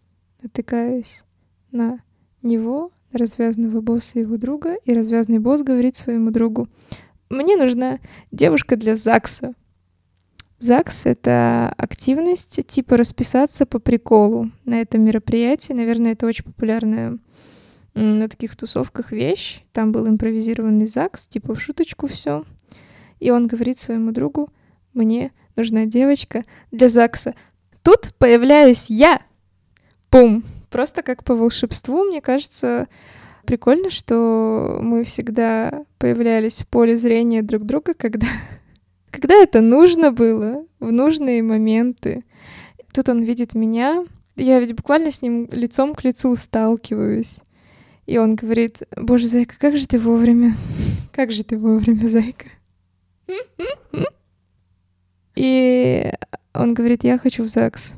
натыкаюсь 0.41 1.23
на 1.71 1.99
него, 2.41 2.91
развязанного 3.13 3.81
босса 3.81 4.19
и 4.19 4.21
его 4.21 4.37
друга, 4.37 4.75
и 4.85 4.93
развязанный 4.93 5.39
босс 5.39 5.61
говорит 5.61 5.95
своему 5.95 6.31
другу, 6.31 6.67
мне 7.29 7.55
нужна 7.55 7.99
девушка 8.31 8.75
для 8.75 8.95
ЗАГСа. 8.95 9.53
ЗАГС— 10.59 11.01
это 11.05 11.73
активность 11.77 12.65
типа 12.67 12.95
расписаться 12.95 13.65
по 13.65 13.79
приколу 13.79 14.51
на 14.65 14.81
этом 14.81 15.01
мероприятии. 15.03 15.73
Наверное, 15.73 16.13
это 16.13 16.25
очень 16.25 16.45
популярная 16.45 17.17
на 17.95 18.29
таких 18.29 18.55
тусовках 18.55 19.11
вещь. 19.11 19.61
Там 19.71 19.91
был 19.91 20.07
импровизированный 20.07 20.87
ЗАГС, 20.87 21.27
типа 21.27 21.53
в 21.53 21.61
шуточку 21.61 22.07
все. 22.07 22.45
И 23.19 23.29
он 23.29 23.47
говорит 23.47 23.77
своему 23.77 24.11
другу, 24.11 24.49
мне 24.93 25.31
нужна 25.55 25.85
девочка 25.85 26.45
для 26.71 26.89
ЗАГСа. 26.89 27.35
Тут 27.81 28.13
появляюсь 28.17 28.89
я. 28.89 29.21
Пум. 30.09 30.43
Просто 30.73 31.03
как 31.03 31.23
по 31.23 31.35
волшебству, 31.35 32.03
мне 32.03 32.19
кажется, 32.19 32.87
прикольно, 33.45 33.91
что 33.91 34.79
мы 34.81 35.03
всегда 35.03 35.85
появлялись 35.99 36.61
в 36.61 36.67
поле 36.67 36.97
зрения 36.97 37.43
друг 37.43 37.63
друга, 37.63 37.93
когда, 37.93 38.25
когда 39.11 39.35
это 39.35 39.61
нужно 39.61 40.11
было, 40.11 40.65
в 40.79 40.91
нужные 40.91 41.43
моменты. 41.43 42.23
Тут 42.91 43.07
он 43.07 43.21
видит 43.21 43.53
меня, 43.53 44.03
я 44.35 44.59
ведь 44.59 44.73
буквально 44.73 45.11
с 45.11 45.21
ним 45.21 45.47
лицом 45.51 45.93
к 45.93 46.03
лицу 46.03 46.35
сталкиваюсь. 46.35 47.35
И 48.07 48.17
он 48.17 48.33
говорит, 48.33 48.81
боже, 48.97 49.27
зайка, 49.27 49.53
как 49.59 49.77
же 49.77 49.87
ты 49.87 49.99
вовремя? 49.99 50.57
Как 51.11 51.31
же 51.31 51.43
ты 51.43 51.55
вовремя, 51.55 52.07
зайка? 52.07 52.47
И 55.35 56.11
он 56.55 56.73
говорит, 56.73 57.03
я 57.03 57.19
хочу 57.19 57.43
в 57.43 57.47
ЗАГС. 57.47 57.93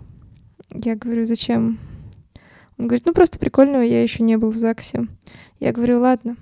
Я 0.72 0.98
говорю, 0.98 1.24
зачем? 1.24 1.80
Он 2.78 2.88
говорит, 2.88 3.06
ну 3.06 3.14
просто 3.14 3.40
прикольного, 3.40 3.82
я 3.82 4.02
еще 4.04 4.24
не 4.24 4.38
был 4.38 4.52
в 4.52 4.58
ЗАГСе. 4.58 5.08
Я 5.60 5.72
говорю, 5.72 6.00
ладно, 6.00 6.36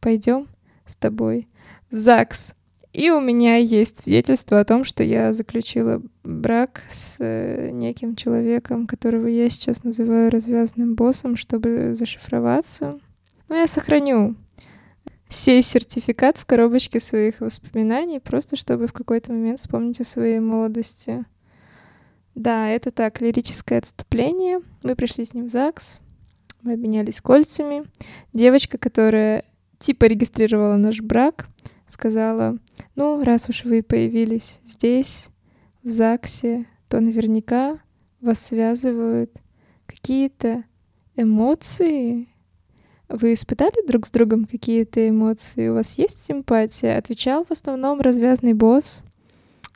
пойдем 0.00 0.48
с 0.86 0.96
тобой 0.96 1.48
в 1.90 1.96
ЗАГС. 1.96 2.54
И 2.92 3.10
у 3.10 3.20
меня 3.20 3.56
есть 3.56 4.02
свидетельство 4.02 4.58
о 4.58 4.64
том, 4.64 4.82
что 4.82 5.04
я 5.04 5.32
заключила 5.32 6.02
брак 6.24 6.82
с 6.90 7.16
э, 7.20 7.70
неким 7.70 8.16
человеком, 8.16 8.86
которого 8.86 9.26
я 9.26 9.48
сейчас 9.50 9.84
называю 9.84 10.30
развязанным 10.30 10.94
боссом, 10.94 11.36
чтобы 11.36 11.94
зашифроваться. 11.94 12.98
Но 13.48 13.56
я 13.56 13.66
сохраню 13.66 14.36
сей 15.28 15.62
сертификат 15.62 16.38
в 16.38 16.46
коробочке 16.46 16.98
своих 16.98 17.40
воспоминаний, 17.40 18.20
просто 18.20 18.56
чтобы 18.56 18.86
в 18.86 18.92
какой-то 18.92 19.32
момент 19.32 19.58
вспомнить 19.58 20.00
о 20.00 20.04
своей 20.04 20.40
молодости. 20.40 21.24
Да, 22.38 22.68
это 22.68 22.92
так, 22.92 23.20
лирическое 23.20 23.80
отступление. 23.80 24.60
Мы 24.84 24.94
пришли 24.94 25.24
с 25.24 25.34
ним 25.34 25.46
в 25.46 25.50
ЗАГС, 25.50 25.98
мы 26.62 26.74
обменялись 26.74 27.20
кольцами. 27.20 27.82
Девочка, 28.32 28.78
которая 28.78 29.44
типа 29.80 30.04
регистрировала 30.04 30.76
наш 30.76 31.00
брак, 31.00 31.48
сказала, 31.88 32.56
ну, 32.94 33.24
раз 33.24 33.48
уж 33.48 33.64
вы 33.64 33.82
появились 33.82 34.60
здесь, 34.64 35.30
в 35.82 35.88
ЗАГСе, 35.88 36.66
то 36.88 37.00
наверняка 37.00 37.80
вас 38.20 38.38
связывают 38.38 39.32
какие-то 39.86 40.62
эмоции. 41.16 42.28
Вы 43.08 43.32
испытали 43.32 43.84
друг 43.84 44.06
с 44.06 44.12
другом 44.12 44.44
какие-то 44.44 45.08
эмоции? 45.08 45.70
У 45.70 45.74
вас 45.74 45.98
есть 45.98 46.24
симпатия? 46.24 46.98
Отвечал 46.98 47.44
в 47.44 47.50
основном 47.50 48.00
развязный 48.00 48.52
босс. 48.52 49.02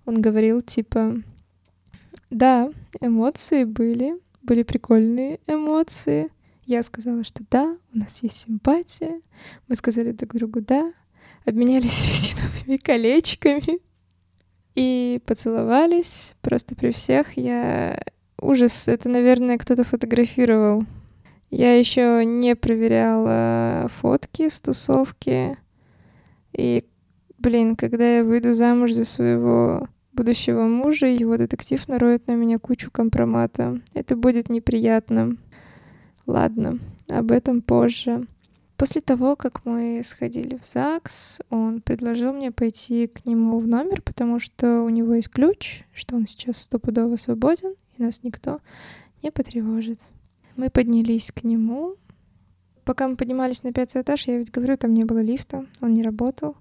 Он 0.07 0.23
говорил 0.23 0.62
типа, 0.62 1.16
да, 2.32 2.70
эмоции 3.02 3.64
были, 3.64 4.18
были 4.42 4.62
прикольные 4.62 5.38
эмоции. 5.46 6.30
Я 6.64 6.82
сказала, 6.82 7.24
что 7.24 7.44
да, 7.50 7.76
у 7.92 7.98
нас 7.98 8.22
есть 8.22 8.40
симпатия. 8.46 9.20
Мы 9.68 9.74
сказали 9.74 10.12
друг 10.12 10.34
другу 10.34 10.62
да, 10.62 10.94
обменялись 11.44 12.00
резиновыми 12.08 12.78
колечками 12.78 13.80
и 14.74 15.20
поцеловались 15.26 16.34
просто 16.40 16.74
при 16.74 16.90
всех. 16.90 17.36
Я 17.36 18.02
ужас, 18.40 18.88
это, 18.88 19.11
наверное, 19.11 19.59
кто-то 19.59 19.85
фотографировал. 19.85 20.85
Я 21.50 21.78
еще 21.78 22.24
не 22.24 22.57
проверяла 22.57 23.88
фотки 23.88 24.48
с 24.48 24.59
тусовки. 24.62 25.59
И, 26.54 26.87
блин, 27.37 27.76
когда 27.76 28.16
я 28.16 28.24
выйду 28.24 28.54
замуж 28.54 28.92
за 28.92 29.04
своего 29.04 29.87
будущего 30.12 30.62
мужа, 30.62 31.07
его 31.07 31.37
детектив 31.37 31.87
нароет 31.88 32.27
на 32.27 32.33
меня 32.33 32.59
кучу 32.59 32.90
компромата. 32.90 33.81
Это 33.94 34.16
будет 34.16 34.51
неприятно. 34.51 35.37
Ладно, 36.27 36.79
об 37.09 37.33
этом 37.33 37.62
позже. 37.62 38.27
После 38.77 39.01
того, 39.01 39.37
как 39.37 39.64
мы 39.64 40.03
сходили 40.05 40.57
в 40.57 40.66
ЗАГС, 40.66 41.42
он 41.51 41.81
предложил 41.81 42.33
мне 42.33 42.51
пойти 42.51 43.07
к 43.07 43.25
нему 43.27 43.59
в 43.59 43.68
номер, 43.68 44.03
потому 44.03 44.40
что 44.40 44.83
у 44.83 44.88
него 44.88 45.14
есть 45.14 45.29
ключ, 45.29 45.85
что 45.92 46.16
он 46.16 46.27
сейчас 46.27 46.59
стопудово 46.59 47.16
свободен, 47.16 47.75
и 47.96 48.03
нас 48.03 48.25
никто 48.25 48.61
не 49.22 49.31
потревожит. 49.31 50.01
Мы 50.57 50.68
поднялись 50.68 51.31
к 51.31 51.44
нему. 51.44 51.94
Пока 52.85 53.07
мы 53.07 53.16
поднимались 53.16 53.62
на 53.62 53.72
пятый 53.72 54.03
этаж, 54.03 54.27
я 54.27 54.38
ведь 54.38 54.51
говорю, 54.51 54.77
там 54.77 54.92
не 54.94 55.05
было 55.05 55.22
лифта, 55.22 55.64
он 55.81 55.94
не 55.94 56.03
работал. 56.03 56.57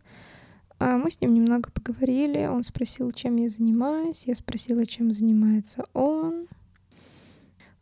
А 0.84 0.98
мы 0.98 1.12
с 1.12 1.22
ним 1.22 1.36
немного 1.36 1.70
поговорили. 1.70 2.48
Он 2.48 2.64
спросил, 2.64 3.12
чем 3.12 3.36
я 3.36 3.50
занимаюсь. 3.50 4.24
Я 4.26 4.34
спросила, 4.34 4.84
чем 4.84 5.14
занимается 5.14 5.86
он. 5.94 6.48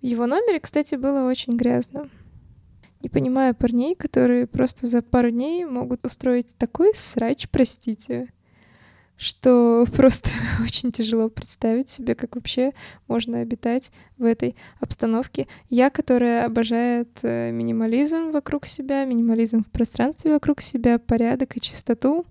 В 0.01 0.05
его 0.05 0.25
номере, 0.25 0.59
кстати, 0.59 0.95
было 0.95 1.29
очень 1.29 1.55
грязно. 1.55 2.09
Не 3.01 3.07
понимаю 3.07 3.55
парней, 3.55 3.95
которые 3.95 4.47
просто 4.47 4.85
за 4.85 5.01
пару 5.01 5.31
дней 5.31 5.63
могут 5.63 6.05
устроить 6.05 6.57
такой 6.57 6.93
срач, 6.93 7.47
простите, 7.49 8.33
что 9.15 9.85
просто 9.95 10.31
очень 10.61 10.91
тяжело 10.91 11.29
представить 11.29 11.89
себе, 11.89 12.15
как 12.15 12.35
вообще 12.35 12.73
можно 13.07 13.39
обитать 13.39 13.93
в 14.17 14.25
этой 14.25 14.57
обстановке. 14.81 15.47
Я, 15.69 15.89
которая 15.89 16.45
обожает 16.45 17.07
э, 17.21 17.51
минимализм 17.51 18.31
вокруг 18.31 18.65
себя, 18.65 19.05
минимализм 19.05 19.63
в 19.63 19.71
пространстве 19.71 20.33
вокруг 20.33 20.59
себя, 20.59 20.99
порядок 20.99 21.55
и 21.55 21.61
чистоту, 21.61 22.25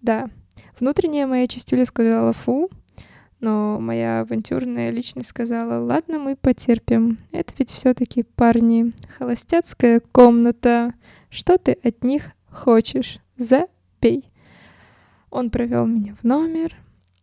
да, 0.00 0.28
внутренняя 0.78 1.26
моя 1.26 1.46
частюля 1.46 1.84
сказала 1.84 2.32
«фу», 2.32 2.70
но 3.40 3.78
моя 3.78 4.20
авантюрная 4.20 4.90
личность 4.90 5.28
сказала, 5.28 5.80
ладно, 5.80 6.18
мы 6.18 6.34
потерпим. 6.34 7.18
Это 7.30 7.52
ведь 7.58 7.70
все-таки 7.70 8.24
парни. 8.24 8.92
Холостяцкая 9.16 10.00
комната. 10.12 10.94
Что 11.30 11.56
ты 11.56 11.78
от 11.84 12.02
них 12.02 12.32
хочешь? 12.50 13.20
Запей. 13.36 14.28
Он 15.30 15.50
провел 15.50 15.86
меня 15.86 16.16
в 16.20 16.24
номер. 16.24 16.74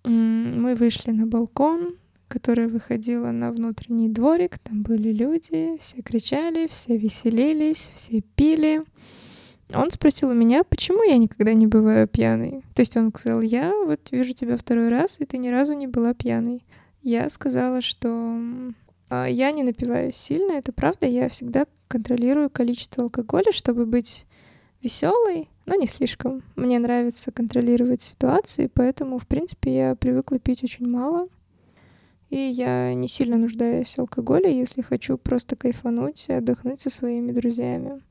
Мы 0.05 0.75
вышли 0.75 1.11
на 1.11 1.25
балкон, 1.25 1.95
который 2.29 2.67
выходила 2.67 3.31
на 3.31 3.51
внутренний 3.51 4.07
дворик. 4.07 4.57
Там 4.59 4.83
были 4.83 5.11
люди, 5.11 5.77
все 5.79 6.01
кричали, 6.01 6.67
все 6.67 6.95
веселились, 6.95 7.91
все 7.93 8.21
пили. 8.21 8.83
Он 9.81 9.89
спросил 9.89 10.29
у 10.29 10.33
меня, 10.33 10.63
почему 10.63 11.03
я 11.03 11.17
никогда 11.17 11.53
не 11.53 11.67
бываю 11.67 12.07
пьяной. 12.07 12.63
То 12.73 12.81
есть 12.81 12.95
он 12.97 13.11
сказал, 13.15 13.41
я 13.41 13.73
вот 13.85 14.11
вижу 14.11 14.33
тебя 14.33 14.57
второй 14.57 14.89
раз, 14.89 15.17
и 15.19 15.25
ты 15.25 15.37
ни 15.37 15.49
разу 15.49 15.73
не 15.73 15.87
была 15.87 16.13
пьяной. 16.13 16.63
Я 17.01 17.29
сказала, 17.29 17.81
что 17.81 18.39
а, 19.09 19.25
я 19.25 19.51
не 19.51 19.63
напиваюсь 19.63 20.15
сильно, 20.15 20.53
это 20.53 20.71
правда, 20.71 21.05
я 21.07 21.29
всегда 21.29 21.65
контролирую 21.87 22.49
количество 22.49 23.03
алкоголя, 23.03 23.51
чтобы 23.51 23.85
быть 23.85 24.25
веселой, 24.81 25.49
но 25.65 25.75
не 25.75 25.87
слишком. 25.87 26.43
Мне 26.55 26.79
нравится 26.79 27.31
контролировать 27.31 28.01
ситуации, 28.01 28.69
поэтому, 28.73 29.19
в 29.19 29.27
принципе, 29.27 29.75
я 29.75 29.95
привыкла 29.95 30.39
пить 30.39 30.63
очень 30.63 30.87
мало. 30.87 31.27
И 32.29 32.37
я 32.37 32.93
не 32.93 33.07
сильно 33.07 33.37
нуждаюсь 33.37 33.95
в 33.95 33.99
алкоголе, 33.99 34.57
если 34.57 34.81
хочу 34.81 35.17
просто 35.17 35.55
кайфануть 35.55 36.25
и 36.27 36.33
отдохнуть 36.33 36.81
со 36.81 36.89
своими 36.89 37.31
друзьями. 37.31 38.01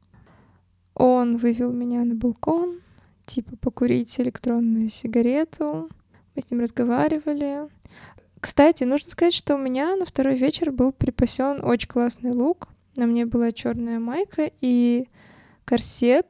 Он 0.94 1.36
вывел 1.36 1.72
меня 1.72 2.04
на 2.04 2.14
балкон, 2.14 2.80
типа 3.26 3.56
покурить 3.56 4.18
электронную 4.20 4.88
сигарету. 4.88 5.88
Мы 6.34 6.42
с 6.42 6.50
ним 6.50 6.60
разговаривали. 6.60 7.68
Кстати, 8.40 8.84
нужно 8.84 9.10
сказать, 9.10 9.34
что 9.34 9.54
у 9.54 9.58
меня 9.58 9.96
на 9.96 10.04
второй 10.04 10.36
вечер 10.36 10.70
был 10.70 10.92
припасен 10.92 11.64
очень 11.64 11.88
классный 11.88 12.32
лук. 12.32 12.68
На 12.96 13.06
мне 13.06 13.26
была 13.26 13.50
черная 13.50 13.98
майка 13.98 14.50
и 14.60 15.08
корсет 15.64 16.26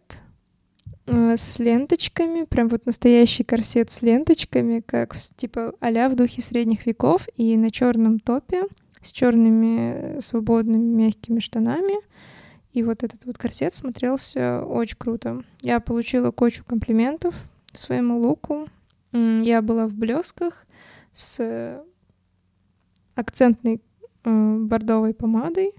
э, 1.06 1.36
с 1.36 1.58
ленточками, 1.58 2.44
прям 2.44 2.68
вот 2.68 2.86
настоящий 2.86 3.44
корсет 3.44 3.90
с 3.90 4.00
ленточками, 4.00 4.80
как 4.80 5.14
типа 5.36 5.74
а 5.80 6.08
в 6.08 6.14
духе 6.14 6.40
средних 6.40 6.86
веков, 6.86 7.28
и 7.36 7.56
на 7.56 7.70
черном 7.70 8.18
топе 8.18 8.62
с 9.02 9.12
черными 9.12 10.16
э, 10.16 10.20
свободными 10.22 11.04
мягкими 11.04 11.40
штанами— 11.40 12.00
и 12.74 12.82
вот 12.82 13.04
этот 13.04 13.24
вот 13.24 13.38
корсет 13.38 13.72
смотрелся 13.72 14.60
очень 14.62 14.96
круто. 14.98 15.42
Я 15.62 15.78
получила 15.78 16.32
кучу 16.32 16.64
комплиментов 16.64 17.34
своему 17.72 18.18
луку. 18.18 18.68
Я 19.12 19.62
была 19.62 19.86
в 19.86 19.94
блесках 19.94 20.66
с 21.12 21.80
акцентной 23.14 23.80
э, 24.24 24.56
бордовой 24.58 25.14
помадой. 25.14 25.72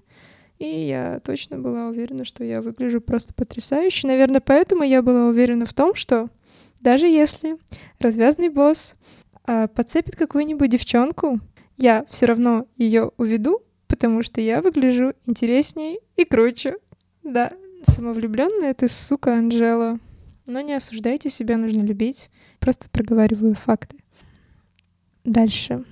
И 0.58 0.86
я 0.86 1.20
точно 1.20 1.58
была 1.58 1.88
уверена, 1.88 2.24
что 2.24 2.42
я 2.42 2.62
выгляжу 2.62 3.02
просто 3.02 3.34
потрясающе. 3.34 4.06
Наверное, 4.06 4.40
поэтому 4.40 4.82
я 4.82 5.02
была 5.02 5.26
уверена 5.26 5.66
в 5.66 5.74
том, 5.74 5.94
что 5.94 6.30
даже 6.80 7.06
если 7.06 7.58
развязный 7.98 8.48
босс 8.48 8.96
э, 9.46 9.68
подцепит 9.68 10.16
какую-нибудь 10.16 10.70
девчонку, 10.70 11.40
я 11.76 12.06
все 12.08 12.24
равно 12.24 12.66
ее 12.78 13.10
уведу, 13.18 13.60
потому 13.86 14.22
что 14.22 14.40
я 14.40 14.62
выгляжу 14.62 15.12
интереснее 15.26 15.98
и 16.16 16.24
круче. 16.24 16.76
Да, 17.26 17.52
самовлюбленная 17.82 18.72
ты 18.72 18.86
сука, 18.86 19.36
Анжела. 19.36 19.98
Но 20.46 20.60
не 20.60 20.74
осуждайте 20.74 21.28
себя, 21.28 21.56
нужно 21.56 21.82
любить. 21.82 22.30
Просто 22.60 22.88
проговариваю 22.88 23.56
факты. 23.56 23.98
Дальше. 25.24 25.84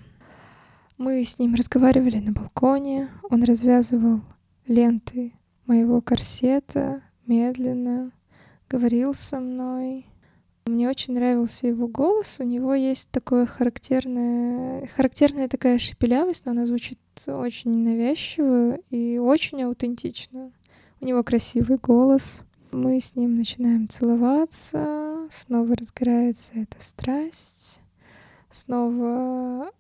Мы 0.96 1.24
с 1.24 1.40
ним 1.40 1.56
разговаривали 1.56 2.18
на 2.18 2.30
балконе. 2.30 3.10
Он 3.30 3.42
развязывал 3.42 4.20
ленты 4.68 5.32
моего 5.66 6.00
корсета 6.00 7.02
медленно, 7.26 8.12
говорил 8.70 9.12
со 9.12 9.40
мной. 9.40 10.06
Мне 10.66 10.88
очень 10.88 11.14
нравился 11.14 11.66
его 11.66 11.88
голос. 11.88 12.38
У 12.38 12.44
него 12.44 12.74
есть 12.74 13.10
такое 13.10 13.44
характерное, 13.44 14.86
характерная 14.86 15.48
такая 15.48 15.80
шепелявость, 15.80 16.46
но 16.46 16.52
она 16.52 16.64
звучит 16.64 17.00
очень 17.26 17.72
навязчиво 17.82 18.78
и 18.90 19.18
очень 19.18 19.64
аутентично. 19.64 20.52
У 21.04 21.06
него 21.06 21.22
красивый 21.22 21.76
голос. 21.76 22.40
Мы 22.72 22.98
с 22.98 23.14
ним 23.14 23.36
начинаем 23.36 23.90
целоваться, 23.90 25.28
снова 25.28 25.76
разгорается 25.76 26.54
эта 26.54 26.82
страсть, 26.82 27.78
снова... 28.48 29.70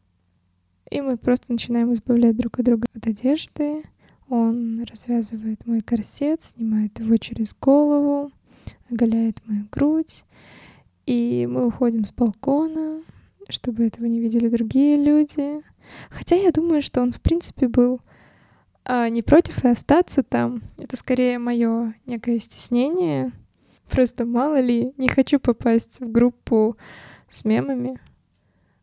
И 0.90 1.00
мы 1.00 1.16
просто 1.16 1.50
начинаем 1.50 1.94
избавлять 1.94 2.36
друг 2.36 2.58
от 2.58 2.66
друга 2.66 2.86
от 2.94 3.06
одежды. 3.06 3.84
Он 4.28 4.84
развязывает 4.84 5.66
мой 5.66 5.80
корсет, 5.80 6.42
снимает 6.42 7.00
его 7.00 7.16
через 7.16 7.54
голову, 7.58 8.30
оголяет 8.90 9.40
мою 9.46 9.66
грудь. 9.72 10.26
И 11.06 11.48
мы 11.50 11.68
уходим 11.68 12.04
с 12.04 12.12
балкона, 12.12 13.02
чтобы 13.48 13.86
этого 13.86 14.04
не 14.04 14.20
видели 14.20 14.50
другие 14.50 15.02
люди. 15.02 15.62
Хотя 16.10 16.36
я 16.36 16.52
думаю, 16.52 16.82
что 16.82 17.00
он, 17.00 17.12
в 17.12 17.22
принципе, 17.22 17.66
был 17.66 18.02
а, 18.84 19.08
не 19.08 19.22
против 19.22 19.64
и 19.64 19.68
остаться 19.68 20.22
там. 20.22 20.62
Это 20.78 20.96
скорее 20.96 21.38
мое 21.38 21.94
некое 22.06 22.38
стеснение. 22.38 23.32
Просто 23.88 24.24
мало 24.24 24.60
ли, 24.60 24.92
не 24.96 25.08
хочу 25.08 25.38
попасть 25.38 26.00
в 26.00 26.10
группу 26.10 26.76
с 27.28 27.44
мемами, 27.44 28.00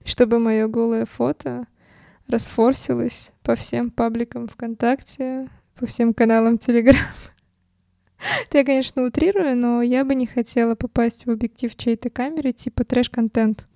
чтобы 0.03 0.39
мое 0.39 0.67
голое 0.67 1.05
фото 1.05 1.67
расфорсилось 2.27 3.33
по 3.43 3.55
всем 3.55 3.91
пабликам 3.91 4.47
ВКонтакте, 4.47 5.49
по 5.75 5.85
всем 5.85 6.13
каналам 6.13 6.57
Телеграм. 6.57 6.97
Это 8.47 8.59
я, 8.59 8.63
конечно, 8.63 9.03
утрирую, 9.03 9.57
но 9.57 9.81
я 9.81 10.05
бы 10.05 10.15
не 10.15 10.25
хотела 10.25 10.75
попасть 10.75 11.25
в 11.25 11.31
объектив 11.31 11.75
чьей-то 11.75 12.09
камеры 12.09 12.51
типа 12.51 12.83
трэш-контент. 12.85 13.67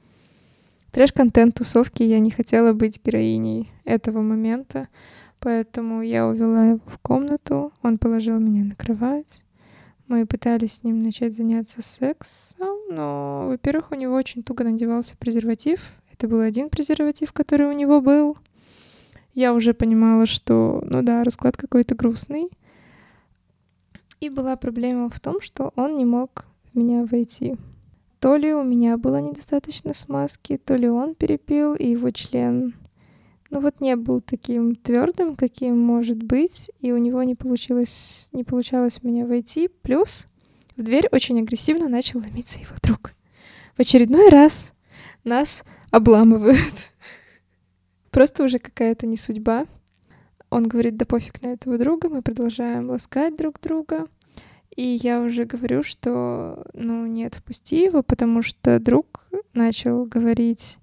Трэш-контент 0.92 1.56
тусовки 1.56 2.04
я 2.04 2.20
не 2.20 2.32
хотела 2.32 2.74
быть 2.74 3.04
героиней 3.04 3.72
этого 3.84 4.22
момента, 4.22 4.88
поэтому 5.46 6.02
я 6.02 6.26
увела 6.26 6.66
его 6.70 6.80
в 6.88 6.98
комнату, 6.98 7.72
он 7.84 8.00
положил 8.00 8.40
меня 8.40 8.64
на 8.64 8.74
кровать. 8.74 9.44
Мы 10.08 10.26
пытались 10.26 10.78
с 10.78 10.84
ним 10.84 11.04
начать 11.04 11.36
заняться 11.36 11.84
сексом, 11.84 12.76
но, 12.90 13.46
во-первых, 13.50 13.92
у 13.92 13.96
него 13.96 14.16
очень 14.16 14.42
туго 14.42 14.64
надевался 14.64 15.16
презерватив. 15.18 15.94
Это 16.12 16.28
был 16.28 16.40
один 16.40 16.72
презерватив, 16.72 17.32
который 17.32 17.68
у 17.68 17.74
него 17.74 18.02
был. 18.02 18.38
Я 19.36 19.54
уже 19.54 19.76
понимала, 19.76 20.26
что, 20.26 20.84
ну 20.84 21.04
да, 21.04 21.24
расклад 21.24 21.58
какой-то 21.58 21.94
грустный. 21.94 22.50
И 24.22 24.30
была 24.30 24.56
проблема 24.56 25.12
в 25.12 25.20
том, 25.20 25.42
что 25.42 25.74
он 25.76 25.96
не 25.96 26.06
мог 26.06 26.46
в 26.74 26.76
меня 26.76 27.06
войти. 27.06 27.56
То 28.20 28.36
ли 28.36 28.52
у 28.52 28.64
меня 28.64 28.98
было 28.98 29.22
недостаточно 29.22 29.94
смазки, 29.94 30.58
то 30.58 30.76
ли 30.76 30.90
он 30.90 31.14
перепил, 31.14 31.76
и 31.76 31.88
его 31.88 32.10
член, 32.10 32.74
ну 33.56 33.62
вот 33.62 33.80
не 33.80 33.96
был 33.96 34.20
таким 34.20 34.76
твердым, 34.76 35.38
каким 35.38 35.80
может 35.80 36.22
быть, 36.22 36.70
и 36.82 36.92
у 36.92 36.98
него 36.98 37.24
не 37.24 37.36
получилось, 37.36 38.28
не 38.34 38.44
получалось 38.44 39.02
меня 39.02 39.26
войти. 39.26 39.70
Плюс 39.82 40.28
в 40.76 40.84
дверь 40.84 41.08
очень 41.14 41.40
агрессивно 41.40 41.88
начал 41.88 42.20
ломиться 42.20 42.60
его 42.60 42.76
друг. 42.84 43.14
В 43.78 43.80
очередной 43.80 44.28
раз 44.28 44.74
нас 45.24 45.64
обламывают. 45.90 46.92
Просто 48.12 48.44
уже 48.44 48.60
какая-то 48.60 49.08
не 49.08 49.16
судьба. 49.16 49.68
Он 50.50 50.68
говорит, 50.68 50.98
да 50.98 51.06
пофиг 51.06 51.42
на 51.42 51.54
этого 51.54 51.78
друга, 51.78 52.10
мы 52.10 52.22
продолжаем 52.22 52.90
ласкать 52.90 53.38
друг 53.38 53.62
друга. 53.62 54.08
И 54.76 55.00
я 55.02 55.22
уже 55.22 55.46
говорю, 55.46 55.82
что, 55.82 56.66
ну, 56.74 57.06
нет, 57.06 57.36
впусти 57.36 57.86
его, 57.86 58.04
потому 58.04 58.42
что 58.42 58.82
друг 58.82 59.26
начал 59.54 60.04
говорить 60.04 60.78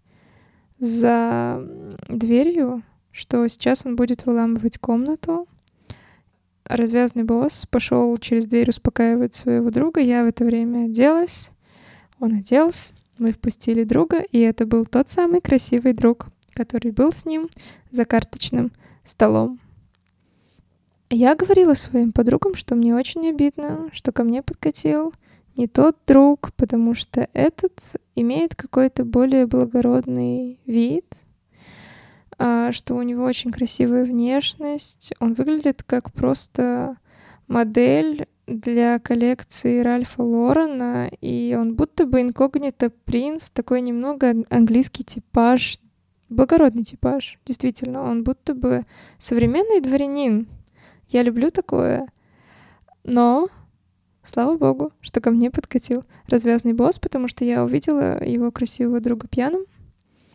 за 0.82 1.64
дверью, 2.08 2.82
что 3.12 3.46
сейчас 3.46 3.86
он 3.86 3.94
будет 3.94 4.26
выламывать 4.26 4.78
комнату. 4.78 5.46
Развязный 6.64 7.22
босс 7.22 7.66
пошел 7.70 8.18
через 8.18 8.46
дверь 8.46 8.70
успокаивать 8.70 9.36
своего 9.36 9.70
друга. 9.70 10.00
Я 10.00 10.24
в 10.24 10.26
это 10.26 10.44
время 10.44 10.86
оделась, 10.86 11.52
он 12.18 12.34
оделся, 12.34 12.94
мы 13.16 13.30
впустили 13.30 13.84
друга, 13.84 14.22
и 14.22 14.40
это 14.40 14.66
был 14.66 14.84
тот 14.84 15.08
самый 15.08 15.40
красивый 15.40 15.92
друг, 15.92 16.26
который 16.52 16.90
был 16.90 17.12
с 17.12 17.26
ним 17.26 17.48
за 17.92 18.04
карточным 18.04 18.72
столом. 19.04 19.60
Я 21.10 21.36
говорила 21.36 21.74
своим 21.74 22.10
подругам, 22.10 22.56
что 22.56 22.74
мне 22.74 22.92
очень 22.92 23.28
обидно, 23.28 23.88
что 23.92 24.10
ко 24.10 24.24
мне 24.24 24.42
подкатил 24.42 25.12
не 25.56 25.66
тот 25.66 25.96
друг, 26.06 26.52
потому 26.56 26.94
что 26.94 27.28
этот 27.32 27.72
имеет 28.14 28.54
какой-то 28.54 29.04
более 29.04 29.46
благородный 29.46 30.60
вид, 30.66 31.06
а, 32.38 32.72
что 32.72 32.94
у 32.94 33.02
него 33.02 33.24
очень 33.24 33.52
красивая 33.52 34.04
внешность. 34.04 35.12
Он 35.20 35.34
выглядит 35.34 35.82
как 35.82 36.12
просто 36.12 36.96
модель 37.46 38.26
для 38.46 38.98
коллекции 38.98 39.80
Ральфа 39.80 40.22
Лорена, 40.22 41.10
и 41.20 41.56
он 41.58 41.74
будто 41.74 42.06
бы 42.06 42.20
инкогнито 42.20 42.90
принц, 42.90 43.50
такой 43.50 43.80
немного 43.80 44.34
английский 44.50 45.04
типаж, 45.04 45.78
благородный 46.28 46.84
типаж, 46.84 47.38
действительно. 47.46 48.02
Он 48.02 48.24
будто 48.24 48.54
бы 48.54 48.84
современный 49.18 49.80
дворянин, 49.80 50.48
я 51.08 51.22
люблю 51.22 51.50
такое. 51.50 52.08
Но, 53.04 53.48
слава 54.24 54.56
богу, 54.56 54.92
что 55.00 55.20
ко 55.20 55.30
мне 55.30 55.50
подкатил 55.50 56.04
развязный 56.26 56.72
босс, 56.72 56.98
потому 56.98 57.28
что 57.28 57.44
я 57.44 57.64
увидела 57.64 58.22
его 58.22 58.50
красивого 58.50 59.00
друга 59.00 59.28
пьяным. 59.28 59.64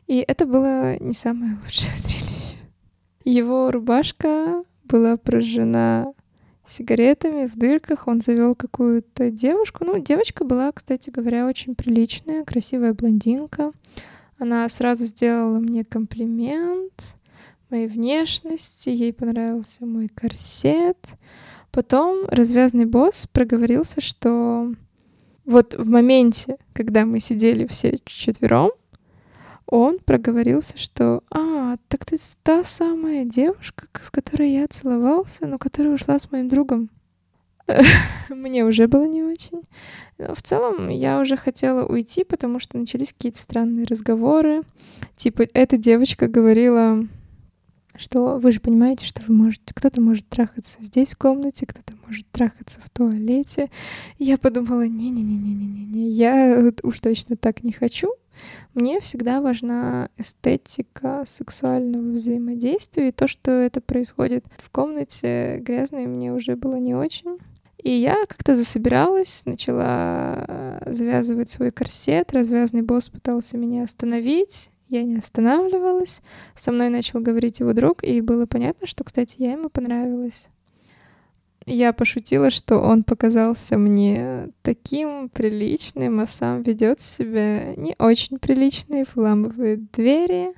И 0.08 0.24
это 0.26 0.46
было 0.46 0.98
не 1.00 1.14
самое 1.14 1.58
лучшее 1.64 1.94
зрелище. 1.98 2.58
Его 3.24 3.72
рубашка 3.72 4.64
была 4.86 5.18
прожжена 5.18 6.14
сигаретами 6.66 7.48
в 7.48 7.56
дырках. 7.56 8.08
Он 8.08 8.22
завел 8.22 8.56
какую-то 8.56 9.32
девушку. 9.32 9.86
Ну, 9.86 10.00
девочка 10.00 10.46
была, 10.46 10.72
кстати 10.72 11.10
говоря, 11.10 11.48
очень 11.48 11.76
приличная, 11.76 12.44
красивая 12.44 12.94
блондинка. 12.94 13.72
Она 14.38 14.68
сразу 14.70 15.06
сделала 15.06 15.60
мне 15.60 15.84
комплимент 15.84 17.16
моей 17.70 17.88
внешности, 17.88 18.90
ей 18.90 19.12
понравился 19.12 19.86
мой 19.86 20.08
корсет. 20.08 21.16
Потом 21.72 22.26
развязный 22.28 22.86
босс 22.86 23.28
проговорился, 23.32 24.02
что 24.02 24.74
вот 25.46 25.76
в 25.76 25.88
моменте, 25.88 26.58
когда 26.74 27.06
мы 27.06 27.20
сидели 27.20 27.66
все 27.68 28.00
четвером, 28.06 28.72
он 29.66 30.00
проговорился, 30.00 30.78
что 30.78 31.24
«А, 31.30 31.76
так 31.88 32.06
ты 32.06 32.18
та 32.44 32.64
самая 32.64 33.26
девушка, 33.26 33.88
с 34.02 34.10
которой 34.10 34.52
я 34.52 34.68
целовался, 34.68 35.46
но 35.46 35.58
которая 35.58 35.94
ушла 35.94 36.18
с 36.20 36.32
моим 36.32 36.48
другом». 36.48 36.90
Мне 38.30 38.64
уже 38.66 38.88
было 38.88 39.06
не 39.06 39.24
очень. 39.24 39.64
Но 40.18 40.34
в 40.34 40.42
целом 40.42 40.88
я 40.88 41.20
уже 41.20 41.36
хотела 41.36 41.86
уйти, 41.86 42.24
потому 42.24 42.60
что 42.60 42.78
начались 42.78 43.12
какие-то 43.12 43.40
странные 43.40 43.86
разговоры. 43.86 44.62
Типа, 45.16 45.46
эта 45.54 45.78
девочка 45.78 46.28
говорила, 46.28 47.06
что 47.98 48.38
вы 48.38 48.52
же 48.52 48.60
понимаете, 48.60 49.06
что 49.06 49.22
вы 49.28 49.34
можете, 49.34 49.74
кто-то 49.74 50.02
может 50.02 50.28
трахаться 50.28 50.78
здесь 50.82 51.12
в 51.12 51.18
комнате, 51.18 51.66
кто-то 51.66 51.94
может 52.06 52.28
трахаться 52.32 52.80
в 52.82 52.90
туалете. 52.90 53.70
Я 54.18 54.38
подумала, 54.38 54.88
не-не-не-не-не-не, 54.88 56.10
я 56.10 56.72
уж 56.84 57.00
точно 57.00 57.36
так 57.36 57.64
не 57.64 57.72
хочу. 57.72 58.14
Мне 58.74 59.00
всегда 59.00 59.42
важна 59.42 60.10
эстетика 60.18 61.24
сексуального 61.26 62.12
взаимодействия, 62.12 63.10
и 63.10 63.12
то, 63.12 63.28
что 63.28 63.52
это 63.52 63.82
происходит 63.82 64.46
в 64.58 64.70
комнате 64.70 65.58
грязной, 65.60 66.06
мне 66.06 66.32
уже 66.32 66.56
было 66.56 66.76
не 66.76 66.94
очень. 66.94 67.40
И 67.82 67.92
я 67.92 68.16
как-то 68.28 68.54
засобиралась, 68.56 69.44
начала 69.46 70.82
завязывать 70.86 71.50
свой 71.50 71.72
корсет. 71.72 72.34
Развязный 72.34 72.82
босс 72.82 73.10
пытался 73.10 73.58
меня 73.58 73.84
остановить. 73.84 74.72
Я 74.90 75.04
не 75.04 75.18
останавливалась. 75.18 76.22
Со 76.56 76.72
мной 76.72 76.90
начал 76.90 77.20
говорить 77.20 77.60
его 77.60 77.74
друг, 77.74 78.04
и 78.04 78.22
было 78.22 78.46
понятно, 78.46 78.88
что, 78.88 79.04
кстати, 79.04 79.36
я 79.40 79.52
ему 79.52 79.70
понравилась. 79.70 80.50
Я 81.66 81.92
пошутила, 81.92 82.50
что 82.50 82.78
он 82.78 83.04
показался 83.04 83.78
мне 83.78 84.52
таким 84.62 85.28
приличным, 85.28 86.22
а 86.22 86.26
сам 86.26 86.62
ведет 86.62 87.02
себя 87.02 87.76
не 87.76 87.94
очень 88.00 88.40
прилично 88.40 89.02
и 89.02 89.06
вламывает 89.14 89.92
двери. 89.92 90.54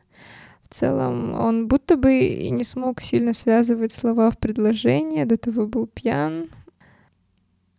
В 0.62 0.76
целом, 0.76 1.34
он 1.34 1.68
будто 1.68 1.98
бы 1.98 2.20
и 2.20 2.52
не 2.52 2.64
смог 2.64 3.02
сильно 3.02 3.34
связывать 3.34 3.92
слова 3.92 4.30
в 4.30 4.38
предложение, 4.38 5.26
до 5.26 5.36
того 5.38 5.66
был 5.66 5.88
пьян. 5.88 6.52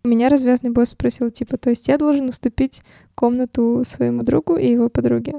Меня 0.03 0.29
развязный 0.29 0.71
босс 0.71 0.89
спросил, 0.89 1.31
типа, 1.31 1.57
то 1.57 1.71
есть 1.71 1.87
я 1.87 1.99
должен 1.99 2.29
уступить 2.29 2.83
комнату 3.15 3.83
своему 3.85 4.25
другу 4.25 4.57
и 4.57 4.73
его 4.73 4.89
подруге. 4.89 5.35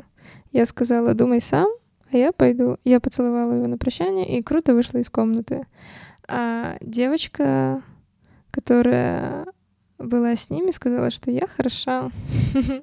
Я 0.52 0.66
сказала, 0.66 1.14
думай 1.14 1.40
сам, 1.40 1.68
а 2.12 2.18
я 2.18 2.32
пойду. 2.32 2.78
Я 2.84 3.00
поцеловала 3.00 3.54
его 3.54 3.68
на 3.68 3.78
прощание 3.78 4.38
и 4.38 4.44
круто 4.44 4.74
вышла 4.74 5.00
из 5.00 5.10
комнаты. 5.10 5.66
А 6.28 6.78
девочка, 6.82 7.82
которая 8.52 9.46
была 9.98 10.36
с 10.36 10.50
ними, 10.50 10.72
сказала, 10.72 11.10
что 11.10 11.32
я 11.32 11.48
хороша. 11.48 12.12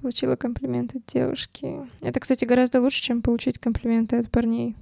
Получила 0.00 0.36
комплименты 0.36 0.98
от 0.98 1.06
девушки. 1.06 1.88
Это, 2.00 2.20
кстати, 2.20 2.44
гораздо 2.44 2.80
лучше, 2.80 3.02
чем 3.02 3.22
получить 3.22 3.58
комплименты 3.58 4.16
от 4.16 4.30
парней. 4.30 4.76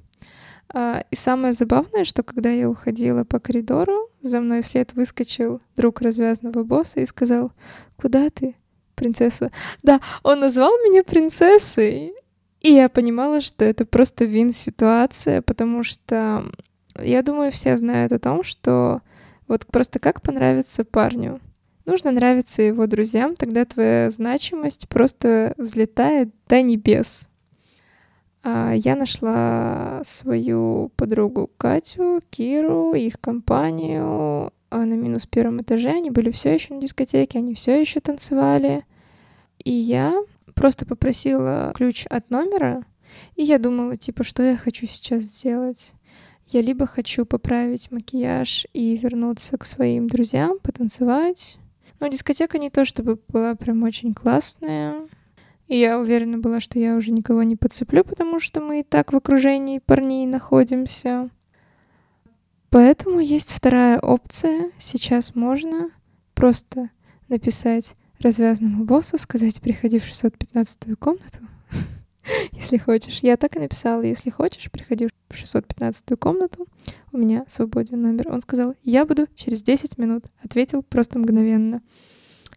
А, 0.73 1.05
и 1.11 1.17
самое 1.17 1.53
забавное, 1.53 2.05
что 2.05 2.23
когда 2.23 2.51
я 2.51 2.69
уходила 2.69 3.25
по 3.25 3.41
коридору, 3.41 4.11
за 4.21 4.41
мной 4.41 4.63
вслед 4.63 4.93
выскочил 4.95 5.61
друг 5.77 6.01
развязанного 6.03 6.63
босса 6.65 7.01
и 7.01 7.07
сказал, 7.07 7.53
«Куда 7.97 8.29
ты, 8.31 8.57
принцесса?» 8.99 9.51
Да, 9.83 10.01
он 10.23 10.41
назвал 10.41 10.73
меня 10.85 11.03
принцессой. 11.03 12.13
И 12.61 12.73
я 12.73 12.89
понимала, 12.89 13.41
что 13.41 13.65
это 13.65 13.87
просто 13.87 14.25
вин-ситуация, 14.25 15.43
потому 15.43 15.85
что 15.85 16.45
я 17.01 17.23
думаю, 17.23 17.53
все 17.53 17.77
знают 17.77 18.13
о 18.13 18.19
том, 18.19 18.43
что 18.43 19.01
вот 19.47 19.67
просто 19.67 19.99
как 19.99 20.23
понравиться 20.23 20.85
парню. 20.85 21.41
Нужно 21.87 22.11
нравиться 22.11 22.63
его 22.63 22.87
друзьям, 22.87 23.37
тогда 23.37 23.65
твоя 23.65 24.11
значимость 24.11 24.89
просто 24.89 25.55
взлетает 25.57 26.31
до 26.49 26.61
небес. 26.61 27.29
А 28.43 28.73
я 28.75 28.95
нашла 28.95 30.01
свою 30.05 30.91
подругу 30.97 31.51
Катю, 31.57 32.21
Киру, 32.31 32.93
их 32.95 33.21
компанию 33.21 34.53
на 34.71 34.95
минус 34.95 35.27
первом 35.27 35.63
этаже. 35.63 35.91
Они 35.91 36.11
были 36.11 36.31
все 36.31 36.55
еще 36.55 36.75
на 36.75 36.81
дискотеке, 36.81 37.39
они 37.39 37.55
все 37.55 37.81
еще 37.81 38.01
танцевали. 38.01 38.85
И 39.65 39.73
я 39.73 40.15
просто 40.55 40.87
попросила 40.87 41.73
ключ 41.75 42.07
от 42.07 42.31
номера, 42.31 42.85
и 43.37 43.43
я 43.43 43.59
думала, 43.59 43.97
типа, 43.97 44.25
что 44.25 44.43
я 44.43 44.57
хочу 44.57 44.87
сейчас 44.87 45.23
сделать. 45.23 45.95
Я 46.49 46.63
либо 46.63 46.87
хочу 46.87 47.27
поправить 47.27 47.91
макияж 47.91 48.67
и 48.73 48.97
вернуться 48.97 49.59
к 49.59 49.65
своим 49.65 50.09
друзьям, 50.09 50.59
потанцевать. 50.63 51.59
Но 52.01 52.07
дискотека 52.07 52.59
не 52.59 52.71
то 52.71 52.85
чтобы 52.85 53.19
была 53.29 53.55
прям 53.55 53.83
очень 53.83 54.15
классная. 54.15 55.09
И 55.67 55.79
я 55.79 55.99
уверена 55.99 56.39
была, 56.39 56.61
что 56.61 56.79
я 56.79 56.97
уже 56.97 57.11
никого 57.11 57.43
не 57.43 57.57
подцеплю, 57.57 58.03
потому 58.03 58.41
что 58.41 58.61
мы 58.63 58.81
и 58.81 58.83
так 58.83 59.13
в 59.13 59.17
окружении 59.17 59.79
парней 59.79 60.27
находимся. 60.27 61.29
Поэтому 62.71 63.21
есть 63.21 63.53
вторая 63.53 63.99
опция. 63.99 64.71
Сейчас 64.79 65.35
можно 65.35 65.91
просто 66.35 66.91
написать 67.29 67.95
развязанному 68.21 68.85
боссу, 68.85 69.17
сказать, 69.17 69.61
приходи 69.61 69.99
в 69.99 70.05
615 70.05 70.99
комнату, 70.99 71.39
если 72.53 72.77
хочешь. 72.77 73.21
Я 73.21 73.37
так 73.37 73.57
и 73.57 73.61
написала, 73.61 74.03
если 74.03 74.31
хочешь, 74.31 74.71
приходи 74.71 75.09
в 75.29 75.37
615 75.37 76.19
комнату, 76.19 76.67
у 77.13 77.19
меня 77.19 77.45
свободен 77.49 78.03
номер. 78.03 78.31
Он 78.31 78.41
сказал, 78.41 78.75
я 78.83 79.07
буду 79.07 79.27
через 79.35 79.63
10 79.63 79.99
минут. 79.99 80.25
Ответил 80.43 80.83
просто 80.83 81.19
мгновенно. 81.19 81.81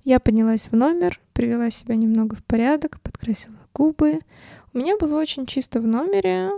Я 0.04 0.20
поднялась 0.20 0.68
в 0.72 0.76
номер, 0.76 1.22
привела 1.34 1.70
себя 1.70 1.96
немного 1.96 2.36
в 2.36 2.44
порядок, 2.44 3.00
подкрасила 3.02 3.56
губы. 3.74 4.20
У 4.74 4.78
меня 4.78 4.98
было 4.98 5.20
очень 5.20 5.46
чисто 5.46 5.80
в 5.80 5.88
номере, 5.88 6.50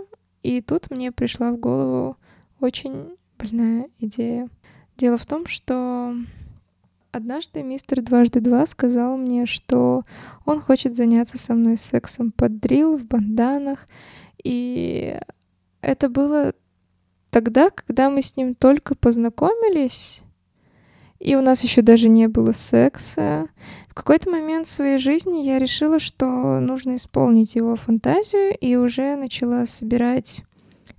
и 0.42 0.60
тут 0.60 0.90
мне 0.90 1.12
пришла 1.12 1.52
в 1.52 1.58
голову 1.58 2.16
очень 2.60 3.16
больная 3.44 3.88
идея. 4.00 4.48
Дело 4.96 5.16
в 5.16 5.26
том, 5.26 5.46
что 5.46 6.14
Однажды 7.12 7.62
мистер 7.62 8.02
дважды 8.02 8.40
два 8.40 8.66
сказал 8.66 9.16
мне, 9.16 9.46
что 9.46 10.02
он 10.44 10.60
хочет 10.60 10.96
заняться 10.96 11.38
со 11.38 11.54
мной 11.54 11.76
сексом 11.76 12.32
под 12.32 12.58
дрил 12.58 12.96
в 12.96 13.04
банданах. 13.04 13.86
И 14.42 15.16
это 15.80 16.08
было 16.08 16.54
тогда, 17.30 17.70
когда 17.70 18.10
мы 18.10 18.20
с 18.20 18.36
ним 18.36 18.56
только 18.56 18.96
познакомились, 18.96 20.24
и 21.20 21.36
у 21.36 21.40
нас 21.40 21.62
еще 21.62 21.82
даже 21.82 22.08
не 22.08 22.26
было 22.26 22.50
секса. 22.50 23.46
В 23.88 23.94
какой-то 23.94 24.28
момент 24.28 24.66
в 24.66 24.72
своей 24.72 24.98
жизни 24.98 25.46
я 25.46 25.60
решила, 25.60 26.00
что 26.00 26.58
нужно 26.58 26.96
исполнить 26.96 27.54
его 27.54 27.76
фантазию, 27.76 28.58
и 28.58 28.74
уже 28.74 29.14
начала 29.14 29.66
собирать 29.66 30.42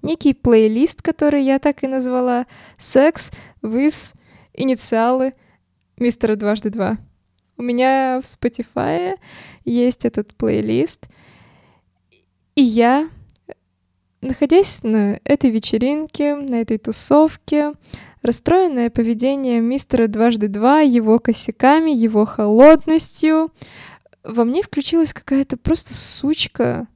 некий 0.05 0.33
плейлист, 0.33 1.01
который 1.01 1.43
я 1.43 1.59
так 1.59 1.83
и 1.83 1.87
назвала 1.87 2.45
«Секс 2.77 3.31
with 3.61 4.13
инициалы 4.53 5.33
мистера 5.97 6.35
дважды 6.35 6.69
два. 6.69 6.97
У 7.57 7.63
меня 7.63 8.19
в 8.21 8.25
Spotify 8.25 9.17
есть 9.63 10.05
этот 10.05 10.33
плейлист, 10.35 11.07
и 12.55 12.61
я, 12.61 13.09
находясь 14.21 14.83
на 14.83 15.19
этой 15.23 15.49
вечеринке, 15.49 16.35
на 16.35 16.55
этой 16.61 16.77
тусовке, 16.77 17.73
расстроенное 18.21 18.89
поведение 18.89 19.59
мистера 19.61 20.07
дважды 20.07 20.47
два, 20.47 20.81
его 20.81 21.19
косяками, 21.19 21.91
его 21.91 22.25
холодностью, 22.25 23.51
во 24.23 24.43
мне 24.43 24.61
включилась 24.61 25.13
какая-то 25.13 25.57
просто 25.57 25.93
сучка. 25.93 26.87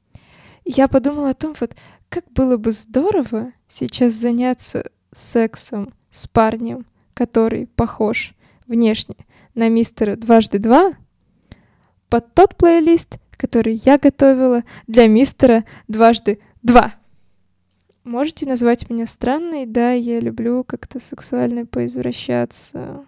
я 0.66 0.88
подумала 0.88 1.30
о 1.30 1.36
том, 1.36 1.56
вот 1.60 1.76
как 2.10 2.26
было 2.32 2.58
бы 2.58 2.72
здорово 2.72 3.54
сейчас 3.68 4.14
заняться 4.14 4.90
сексом 5.12 5.94
с 6.10 6.28
парнем, 6.28 6.86
который 7.14 7.68
похож 7.68 8.34
внешне 8.68 9.16
на 9.56 9.70
мистера 9.70 10.16
дважды 10.16 10.60
два 10.60 10.94
под 12.10 12.34
тот 12.34 12.58
плейлист, 12.58 13.20
который 13.32 13.80
я 13.86 13.98
готовила 13.98 14.64
для 14.88 15.08
мистера 15.08 15.66
дважды 15.88 16.40
два. 16.62 16.96
Можете 18.04 18.48
назвать 18.48 18.90
меня 18.90 19.06
странной, 19.06 19.66
да, 19.66 19.92
я 19.92 20.20
люблю 20.20 20.64
как-то 20.64 21.00
сексуально 21.00 21.66
поизвращаться. 21.66 23.06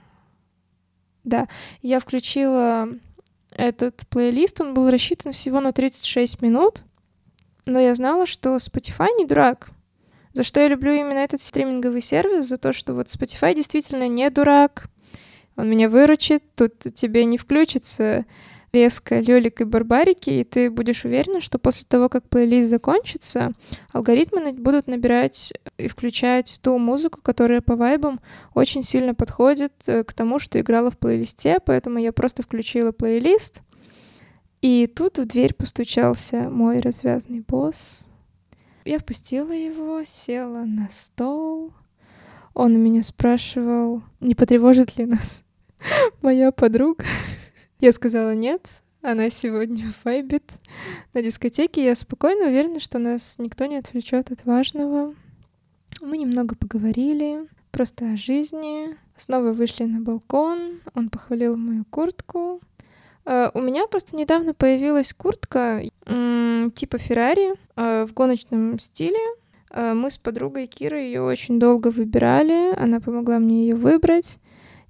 Да, 1.23 1.47
я 1.81 1.99
включила 1.99 2.89
этот 3.51 4.07
плейлист, 4.09 4.61
он 4.61 4.73
был 4.73 4.89
рассчитан 4.89 5.31
всего 5.31 5.59
на 5.59 5.71
36 5.71 6.41
минут, 6.41 6.83
но 7.65 7.80
я 7.80 7.95
знала, 7.95 8.26
что 8.26 8.56
Spotify 8.56 9.08
не 9.17 9.26
дурак. 9.26 9.69
За 10.34 10.43
что 10.43 10.62
я 10.62 10.67
люблю 10.69 10.93
именно 10.93 11.19
этот 11.19 11.41
стриминговый 11.41 12.02
сервис, 12.02 12.47
за 12.47 12.58
то, 12.58 12.71
что 12.74 12.93
вот 12.93 13.08
Spotify 13.08 13.54
действительно 13.54 14.08
не 14.08 14.30
дурак, 14.30 14.86
он 15.58 15.69
меня 15.69 15.89
выручит, 15.89 16.43
тут 16.56 16.80
тебе 16.95 17.26
не 17.26 17.38
включится 17.38 18.26
резко 18.74 19.19
лёлик 19.19 19.62
и 19.62 19.65
барбарики, 19.65 20.30
и 20.30 20.43
ты 20.43 20.69
будешь 20.69 21.04
уверена, 21.04 21.41
что 21.41 21.60
после 21.60 21.86
того, 21.88 22.10
как 22.10 22.30
плейлист 22.30 22.69
закончится, 22.69 23.52
алгоритмы 23.91 24.54
будут 24.54 24.88
набирать 24.88 25.54
и 25.78 25.88
включать 25.88 26.60
ту 26.62 26.78
музыку, 26.78 27.19
которая 27.21 27.62
по 27.62 27.76
вайбам 27.76 28.21
очень 28.54 28.84
сильно 28.84 29.13
подходит 29.13 29.74
э, 29.88 30.04
к 30.04 30.13
тому, 30.13 30.39
что 30.39 30.60
играла 30.60 30.89
в 30.89 30.97
плейлисте, 30.97 31.60
поэтому 31.65 32.00
я 32.00 32.13
просто 32.13 32.43
включила 32.43 32.91
плейлист, 32.93 33.62
и 34.62 34.88
тут 34.88 35.17
в 35.17 35.26
дверь 35.26 35.54
постучался 35.54 36.50
мой 36.50 36.80
развязный 36.80 37.41
босс. 37.41 38.08
Я 38.86 39.00
впустила 39.00 39.52
его, 39.52 40.04
села 40.04 40.63
на 40.65 40.88
стол, 40.89 41.74
он 42.54 42.76
у 42.76 42.78
меня 42.78 43.02
спрашивал, 43.02 44.02
не 44.19 44.36
потревожит 44.36 44.97
ли 44.97 45.06
нас 45.06 45.43
моя 46.21 46.52
подруга. 46.52 47.06
Я 47.80 47.91
сказала 47.91 48.36
нет, 48.36 48.67
она 49.02 49.30
сегодня 49.30 49.91
вайбит 50.04 50.52
на 51.13 51.24
дискотеке. 51.24 51.84
Я 51.84 51.95
спокойно 51.95 52.47
уверена, 52.47 52.80
что 52.80 53.00
нас 53.00 53.36
никто 53.39 53.65
не 53.65 53.78
отвлечет 53.78 54.32
от 54.32 54.45
важного. 54.45 55.15
Мы 56.02 56.17
немного 56.17 56.56
поговорили 56.56 57.47
просто 57.71 58.12
о 58.12 58.17
жизни. 58.17 58.97
Снова 59.15 59.54
вышли 59.54 59.86
на 59.86 60.02
балкон. 60.02 60.82
Он 60.93 61.10
похвалил 61.10 61.58
мою 61.58 61.86
куртку. 61.86 62.62
Uh, 63.23 63.51
у 63.53 63.62
меня 63.62 63.86
просто 63.88 64.15
недавно 64.15 64.53
появилась 64.55 65.13
куртка 65.13 65.81
типа 66.05 66.97
Феррари 66.97 67.53
uh, 67.75 68.07
в 68.07 68.13
гоночном 68.13 68.79
стиле. 68.79 69.19
Э, 69.73 69.93
мы 69.93 70.10
с 70.10 70.17
подругой 70.17 70.67
Кирой 70.67 71.05
ее 71.05 71.21
очень 71.21 71.60
долго 71.60 71.89
выбирали, 71.89 72.75
она 72.77 72.99
помогла 72.99 73.39
мне 73.39 73.67
ее 73.67 73.75
выбрать. 73.75 74.38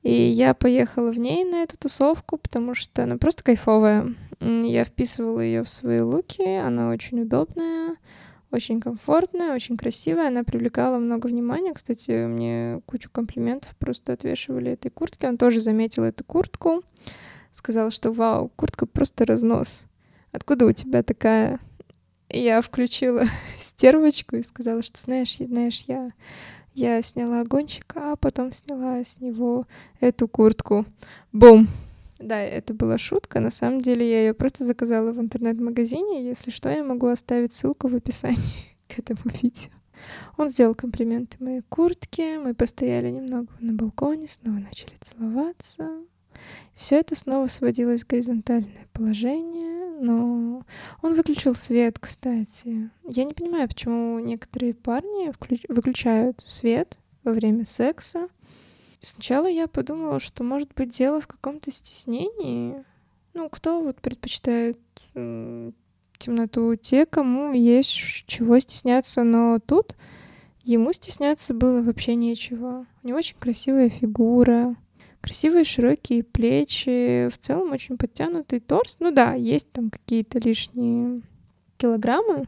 И 0.04 0.12
я 0.12 0.56
поехала 0.56 1.12
в 1.12 1.20
ней 1.20 1.44
на 1.46 1.62
эту 1.62 1.78
тусовку, 1.78 2.38
потому 2.38 2.74
что 2.74 3.04
она 3.04 3.18
просто 3.18 3.44
кайфовая. 3.44 4.16
Я 4.40 4.84
вписывала 4.84 5.42
ее 5.42 5.64
в 5.64 5.70
свои 5.70 6.00
луки, 6.00 6.44
она 6.44 6.90
очень 6.90 7.22
удобная, 7.22 7.98
очень 8.50 8.82
комфортная, 8.82 9.54
очень 9.54 9.78
красивая. 9.78 10.30
Она 10.30 10.44
привлекала 10.44 10.98
много 10.98 11.28
внимания. 11.28 11.74
Кстати, 11.74 12.26
мне 12.26 12.82
кучу 12.88 13.12
комплиментов 13.12 13.76
просто 13.78 14.14
отвешивали 14.14 14.72
этой 14.72 14.90
куртке. 14.90 15.28
Он 15.28 15.38
тоже 15.38 15.60
заметил 15.60 16.04
эту 16.04 16.24
куртку. 16.24 16.82
Сказал, 17.52 17.92
что 17.92 18.12
вау, 18.12 18.50
куртка 18.56 18.86
просто 18.86 19.26
разнос. 19.26 19.86
Откуда 20.32 20.66
у 20.66 20.72
тебя 20.72 21.04
такая? 21.04 21.60
И 22.30 22.42
я 22.42 22.62
включила 22.62 23.26
стервочку 23.62 24.38
и 24.38 24.44
сказала, 24.44 24.82
что 24.82 25.00
знаешь, 25.02 25.38
знаешь, 25.38 25.84
я 25.88 26.12
я 26.74 27.02
сняла 27.02 27.42
огончика, 27.42 28.14
а 28.14 28.16
потом 28.16 28.54
сняла 28.54 29.04
с 29.04 29.20
него 29.20 29.68
эту 30.00 30.28
куртку. 30.28 30.86
Бум! 31.34 31.68
Да, 32.18 32.40
это 32.40 32.74
была 32.74 32.98
шутка. 32.98 33.40
На 33.40 33.52
самом 33.52 33.82
деле 33.82 34.10
я 34.10 34.22
ее 34.28 34.34
просто 34.34 34.64
заказала 34.64 35.12
в 35.12 35.20
интернет-магазине. 35.20 36.26
Если 36.26 36.52
что, 36.52 36.70
я 36.70 36.84
могу 36.84 37.08
оставить 37.08 37.52
ссылку 37.52 37.88
в 37.88 37.96
описании 37.96 38.38
к 38.88 39.00
этому 39.00 39.22
видео. 39.42 39.72
Он 40.38 40.50
сделал 40.50 40.76
комплименты 40.76 41.44
моей 41.44 41.62
куртке. 41.68 42.40
Мы 42.40 42.54
постояли 42.54 43.10
немного 43.10 43.48
на 43.60 43.74
балконе, 43.74 44.28
снова 44.28 44.60
начали 44.60 44.94
целоваться. 45.02 45.90
Все 46.76 47.00
это 47.00 47.16
снова 47.16 47.48
сводилось 47.48 48.04
в 48.04 48.08
горизонтальное 48.08 48.88
положение, 48.94 50.00
но 50.00 50.64
он 51.02 51.14
выключил 51.14 51.54
свет, 51.54 52.00
кстати. 52.00 52.90
Я 53.04 53.24
не 53.24 53.34
понимаю, 53.34 53.68
почему 53.68 54.20
некоторые 54.20 54.74
парни 54.74 55.32
включ... 55.32 55.62
выключают 55.70 56.42
свет 56.42 56.98
во 57.24 57.34
время 57.34 57.66
секса. 57.66 58.30
Сначала 59.00 59.48
я 59.48 59.68
подумала, 59.68 60.20
что 60.20 60.44
может 60.44 60.74
быть 60.76 60.90
дело 60.90 61.22
в 61.22 61.28
каком-то 61.28 61.72
стеснении. 61.72 62.84
Ну, 63.34 63.50
кто 63.50 63.82
вот 63.82 63.98
предпочитает 63.98 64.78
темноту? 65.14 66.76
Те, 66.76 67.06
кому 67.06 67.54
есть 67.54 67.90
чего 68.28 68.60
стесняться, 68.60 69.24
но 69.24 69.60
тут 69.60 69.96
ему 70.64 70.94
стесняться 70.94 71.54
было 71.54 71.82
вообще 71.82 72.16
нечего. 72.16 72.86
У 73.04 73.08
него 73.08 73.18
очень 73.18 73.38
красивая 73.40 73.90
фигура, 73.90 74.76
красивые 75.22 75.64
широкие 75.64 76.24
плечи, 76.24 77.30
в 77.30 77.38
целом 77.38 77.72
очень 77.72 77.98
подтянутый 77.98 78.60
торс. 78.60 78.98
Ну 79.00 79.12
да, 79.12 79.34
есть 79.34 79.72
там 79.72 79.90
какие-то 79.90 80.40
лишние 80.40 81.22
килограммы. 81.78 82.48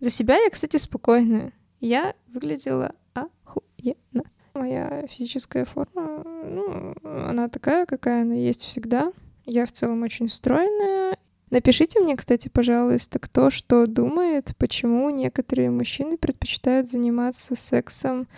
За 0.00 0.10
себя 0.10 0.36
я, 0.36 0.50
кстати, 0.50 0.76
спокойная. 0.76 1.52
Я 1.80 2.14
выглядела 2.28 2.94
охуенно. 3.14 4.24
Моя 4.54 5.06
физическая 5.08 5.64
форма, 5.64 6.24
ну, 6.24 6.94
она 7.04 7.48
такая, 7.48 7.86
какая 7.86 8.22
она 8.22 8.34
есть 8.34 8.62
всегда. 8.62 9.12
Я 9.46 9.64
в 9.64 9.72
целом 9.72 10.02
очень 10.02 10.28
стройная. 10.28 11.16
Напишите 11.50 11.98
мне, 12.00 12.16
кстати, 12.16 12.48
пожалуйста, 12.48 13.18
кто 13.18 13.50
что 13.50 13.86
думает, 13.86 14.52
почему 14.58 15.10
некоторые 15.10 15.70
мужчины 15.70 16.16
предпочитают 16.16 16.88
заниматься 16.88 17.56
сексом 17.56 18.28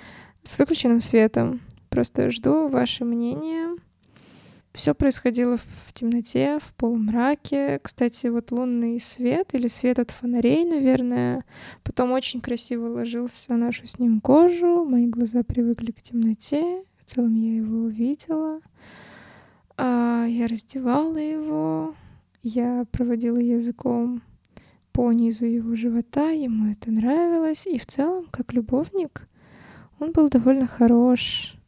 с 0.43 0.59
выключенным 0.59 1.01
светом. 1.01 1.61
Просто 1.93 2.31
жду 2.31 2.69
ваше 2.69 3.05
мнение. 3.05 3.77
Все 4.73 4.95
происходило 4.95 5.59
в 5.59 5.93
темноте, 5.93 6.59
в 6.59 6.73
полумраке. 6.73 7.81
Кстати, 7.83 8.29
вот 8.29 8.51
лунный 8.51 8.99
свет 8.99 9.53
или 9.53 9.67
свет 9.67 9.99
от 9.99 10.11
фонарей, 10.11 10.65
наверное, 10.65 11.45
потом 11.85 12.13
очень 12.13 12.41
красиво 12.41 12.89
ложился 12.89 13.53
на 13.53 13.67
нашу 13.67 13.87
с 13.87 13.99
ним 13.99 14.23
кожу. 14.23 14.87
Мои 14.87 15.07
глаза 15.07 15.43
привыкли 15.43 15.91
к 15.91 16.01
темноте. 16.01 16.83
В 17.05 17.05
целом 17.05 17.35
я 17.35 17.57
его 17.57 17.85
увидела. 17.85 18.63
А, 19.77 20.25
я 20.27 20.47
раздевала 20.47 21.19
его. 21.19 21.95
Я 22.43 22.87
проводила 22.91 23.37
языком 23.37 24.23
по 24.93 25.13
низу 25.13 25.45
его 25.45 25.77
живота. 25.77 26.31
Ему 26.31 26.73
это 26.73 26.91
нравилось. 26.91 27.67
И 27.67 27.79
в 27.79 27.85
целом, 27.85 28.29
как 28.31 28.55
любовник, 28.55 29.29
он 30.01 30.13
был 30.13 30.31
довольно 30.31 30.67
хорош. 30.67 31.59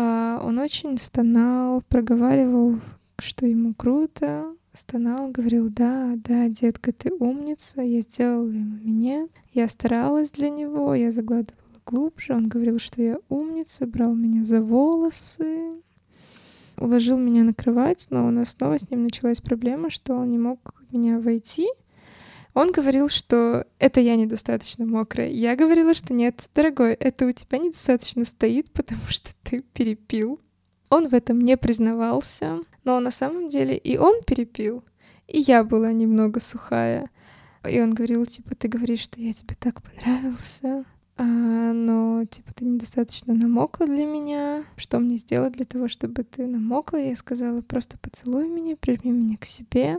А, 0.00 0.40
он 0.44 0.60
очень 0.60 0.96
стонал, 0.96 1.82
проговаривал, 1.88 2.78
что 3.18 3.46
ему 3.46 3.74
круто, 3.74 4.54
стонал, 4.72 5.32
говорил, 5.32 5.70
да, 5.70 6.14
да, 6.14 6.48
детка, 6.48 6.92
ты 6.92 7.12
умница, 7.12 7.80
я 7.80 8.02
сделала 8.02 8.48
ему 8.48 8.76
минет, 8.76 9.28
я 9.52 9.66
старалась 9.66 10.30
для 10.30 10.50
него, 10.50 10.94
я 10.94 11.10
загладывала 11.10 11.58
глубже, 11.84 12.32
он 12.32 12.46
говорил, 12.46 12.78
что 12.78 13.02
я 13.02 13.18
умница, 13.28 13.88
брал 13.88 14.14
меня 14.14 14.44
за 14.44 14.62
волосы, 14.62 15.82
уложил 16.76 17.18
меня 17.18 17.42
на 17.42 17.52
кровать, 17.52 18.06
но 18.10 18.28
у 18.28 18.30
нас 18.30 18.50
снова 18.50 18.78
с 18.78 18.88
ним 18.88 19.02
началась 19.02 19.40
проблема, 19.40 19.90
что 19.90 20.14
он 20.14 20.30
не 20.30 20.38
мог 20.38 20.80
меня 20.92 21.18
войти, 21.18 21.66
он 22.54 22.72
говорил, 22.72 23.08
что 23.08 23.66
это 23.78 24.00
я 24.00 24.16
недостаточно 24.16 24.86
мокрая. 24.86 25.28
Я 25.28 25.56
говорила, 25.56 25.94
что 25.94 26.14
нет, 26.14 26.48
дорогой, 26.54 26.94
это 26.94 27.26
у 27.26 27.32
тебя 27.32 27.58
недостаточно 27.58 28.24
стоит, 28.24 28.72
потому 28.72 29.02
что 29.08 29.30
ты 29.42 29.62
перепил. 29.62 30.40
Он 30.90 31.08
в 31.08 31.14
этом 31.14 31.40
не 31.40 31.56
признавался, 31.56 32.60
но 32.84 32.98
на 33.00 33.10
самом 33.10 33.48
деле 33.48 33.76
и 33.76 33.98
он 33.98 34.22
перепил, 34.26 34.84
и 35.26 35.38
я 35.40 35.62
была 35.62 35.92
немного 35.92 36.40
сухая. 36.40 37.10
И 37.68 37.80
он 37.80 37.92
говорил, 37.92 38.24
типа, 38.24 38.54
ты 38.54 38.68
говоришь, 38.68 39.00
что 39.00 39.20
я 39.20 39.32
тебе 39.32 39.54
так 39.58 39.82
понравился, 39.82 40.84
а, 41.20 41.24
но, 41.24 42.24
типа, 42.24 42.52
ты 42.54 42.64
недостаточно 42.64 43.34
намокла 43.34 43.86
для 43.86 44.06
меня. 44.06 44.64
Что 44.76 45.00
мне 45.00 45.16
сделать 45.16 45.54
для 45.54 45.64
того, 45.64 45.88
чтобы 45.88 46.22
ты 46.22 46.46
намокла? 46.46 46.98
Я 46.98 47.16
сказала, 47.16 47.60
просто 47.60 47.98
поцелуй 47.98 48.48
меня, 48.48 48.76
прижми 48.76 49.10
меня 49.10 49.36
к 49.36 49.44
себе. 49.44 49.98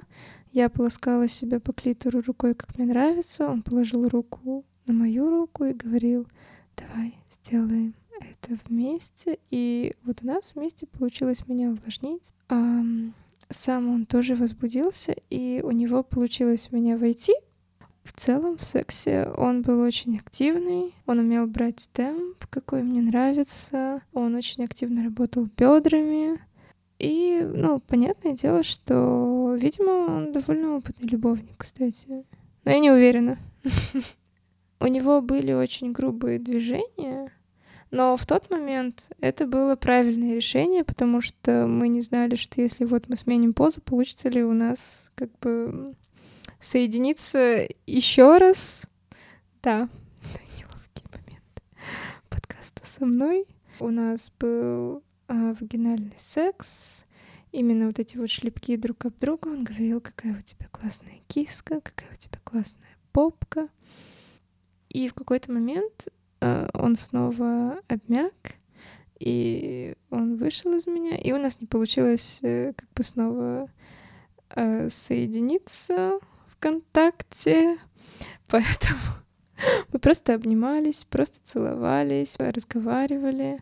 Я 0.51 0.69
полоскала 0.69 1.27
себя 1.27 1.59
по 1.59 1.73
клитору 1.73 2.21
рукой, 2.21 2.55
как 2.55 2.77
мне 2.77 2.87
нравится. 2.87 3.47
Он 3.47 3.61
положил 3.61 4.07
руку 4.07 4.65
на 4.87 4.93
мою 4.93 5.29
руку 5.29 5.65
и 5.65 5.73
говорил, 5.73 6.27
давай 6.75 7.15
сделаем 7.29 7.93
это 8.19 8.57
вместе. 8.65 9.37
И 9.51 9.95
вот 10.03 10.23
у 10.23 10.27
нас 10.27 10.53
вместе 10.55 10.87
получилось 10.87 11.47
меня 11.47 11.69
увлажнить. 11.69 12.33
А 12.49 12.81
сам 13.49 13.89
он 13.89 14.05
тоже 14.05 14.35
возбудился, 14.35 15.15
и 15.29 15.61
у 15.63 15.71
него 15.71 16.03
получилось 16.03 16.67
в 16.67 16.71
меня 16.71 16.97
войти. 16.97 17.33
В 18.03 18.13
целом 18.13 18.57
в 18.57 18.63
сексе 18.63 19.31
он 19.37 19.61
был 19.61 19.81
очень 19.81 20.17
активный, 20.17 20.95
он 21.05 21.19
умел 21.19 21.45
брать 21.45 21.89
темп, 21.93 22.45
какой 22.49 22.81
мне 22.81 23.01
нравится, 23.01 24.01
он 24.13 24.33
очень 24.33 24.63
активно 24.63 25.03
работал 25.03 25.47
бедрами, 25.57 26.39
и, 26.99 27.47
ну, 27.53 27.79
понятное 27.79 28.33
дело, 28.33 28.61
что, 28.61 29.38
видимо, 29.55 29.91
он 30.07 30.31
довольно 30.31 30.77
опытный 30.77 31.07
любовник, 31.07 31.55
кстати. 31.57 32.25
Но 32.65 32.71
я 32.71 32.79
не 32.79 32.91
уверена. 32.91 33.37
У 34.79 34.87
него 34.87 35.21
были 35.21 35.51
очень 35.51 35.91
грубые 35.91 36.39
движения, 36.39 37.31
но 37.91 38.15
в 38.15 38.25
тот 38.25 38.49
момент 38.49 39.09
это 39.19 39.47
было 39.47 39.75
правильное 39.75 40.35
решение, 40.35 40.83
потому 40.83 41.21
что 41.21 41.65
мы 41.67 41.87
не 41.87 42.01
знали, 42.01 42.35
что 42.35 42.61
если 42.61 42.85
вот 42.85 43.09
мы 43.09 43.15
сменим 43.15 43.53
позу, 43.53 43.81
получится 43.81 44.29
ли 44.29 44.43
у 44.43 44.53
нас 44.53 45.11
как 45.15 45.29
бы 45.39 45.95
соединиться 46.59 47.67
еще 47.87 48.37
раз. 48.37 48.87
Да, 49.61 49.89
неловкий 50.57 51.05
момент 51.11 51.63
подкаста 52.29 52.81
со 52.85 53.05
мной. 53.05 53.45
У 53.79 53.89
нас 53.89 54.31
был 54.39 55.03
а, 55.27 55.55
вагинальный 55.59 56.15
секс, 56.17 57.05
именно 57.51 57.87
вот 57.87 57.99
эти 57.99 58.17
вот 58.17 58.29
шлепки 58.29 58.75
друг 58.75 59.05
об 59.05 59.17
друга. 59.19 59.47
Он 59.47 59.63
говорил, 59.63 60.01
какая 60.01 60.37
у 60.37 60.41
тебя 60.41 60.67
классная 60.71 61.19
киска, 61.27 61.81
какая 61.81 62.11
у 62.11 62.15
тебя 62.15 62.39
классная 62.43 62.97
попка. 63.11 63.69
И 64.89 65.07
в 65.07 65.13
какой-то 65.13 65.51
момент 65.51 66.07
э, 66.41 66.67
он 66.73 66.95
снова 66.95 67.79
обмяк, 67.87 68.55
и 69.19 69.95
он 70.09 70.37
вышел 70.37 70.73
из 70.73 70.87
меня, 70.87 71.17
и 71.17 71.31
у 71.31 71.37
нас 71.37 71.61
не 71.61 71.67
получилось 71.67 72.39
э, 72.41 72.73
как 72.75 72.89
бы 72.93 73.03
снова 73.03 73.69
э, 74.55 74.89
соединиться 74.89 76.19
в 76.47 76.57
контакте, 76.57 77.77
поэтому 78.47 78.99
мы 79.91 79.99
просто 79.99 80.33
обнимались, 80.33 81.03
просто 81.03 81.37
целовались, 81.43 82.35
разговаривали. 82.39 83.61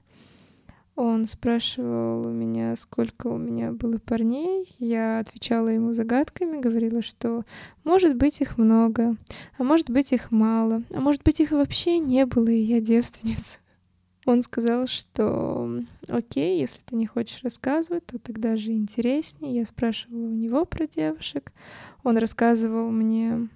Он 0.98 1.28
спрашивал 1.28 2.26
у 2.26 2.32
меня, 2.32 2.76
сколько 2.76 3.28
у 3.28 3.38
меня 3.38 3.72
было 3.72 4.00
парней. 4.00 4.76
Я 4.80 5.20
отвечала 5.20 5.68
ему 5.68 5.94
загадками, 5.94 6.60
говорила, 6.60 7.04
что 7.04 7.44
может 7.84 8.16
быть 8.16 8.42
их 8.42 8.58
много, 8.58 9.16
а 9.60 9.64
может 9.64 9.92
быть 9.92 10.12
их 10.12 10.32
мало, 10.32 10.82
а 10.92 11.00
может 11.00 11.22
быть 11.22 11.40
их 11.40 11.52
вообще 11.52 12.00
не 12.00 12.26
было, 12.26 12.48
и 12.48 12.58
я 12.58 12.82
девственница. 12.82 13.60
Он 14.26 14.42
сказал, 14.42 14.88
что 14.88 15.84
окей, 16.08 16.60
если 16.60 16.82
ты 16.84 16.96
не 16.96 17.06
хочешь 17.06 17.44
рассказывать, 17.44 18.08
то 18.08 18.18
тогда 18.18 18.56
же 18.56 18.72
интереснее. 18.72 19.54
Я 19.54 19.66
спрашивала 19.68 20.26
у 20.26 20.34
него 20.34 20.66
про 20.66 20.88
девушек. 20.88 21.54
Он 22.04 22.18
рассказывал 22.18 22.90
мне... 22.90 23.50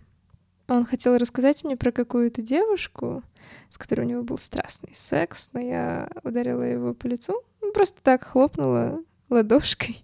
Он 0.67 0.85
хотел 0.85 1.17
рассказать 1.17 1.63
мне 1.63 1.75
про 1.75 1.91
какую-то 1.91 2.43
девушку, 2.43 3.23
с 3.69 3.77
которой 3.77 4.01
у 4.01 4.09
него 4.09 4.23
был 4.23 4.37
страстный 4.37 4.93
секс, 4.93 5.49
но 5.53 5.59
я 5.59 6.09
ударила 6.23 6.63
его 6.63 6.93
по 6.93 7.07
лицу, 7.07 7.41
ну, 7.61 7.71
просто 7.71 8.01
так 8.01 8.23
хлопнула 8.23 9.03
ладошкой 9.29 10.03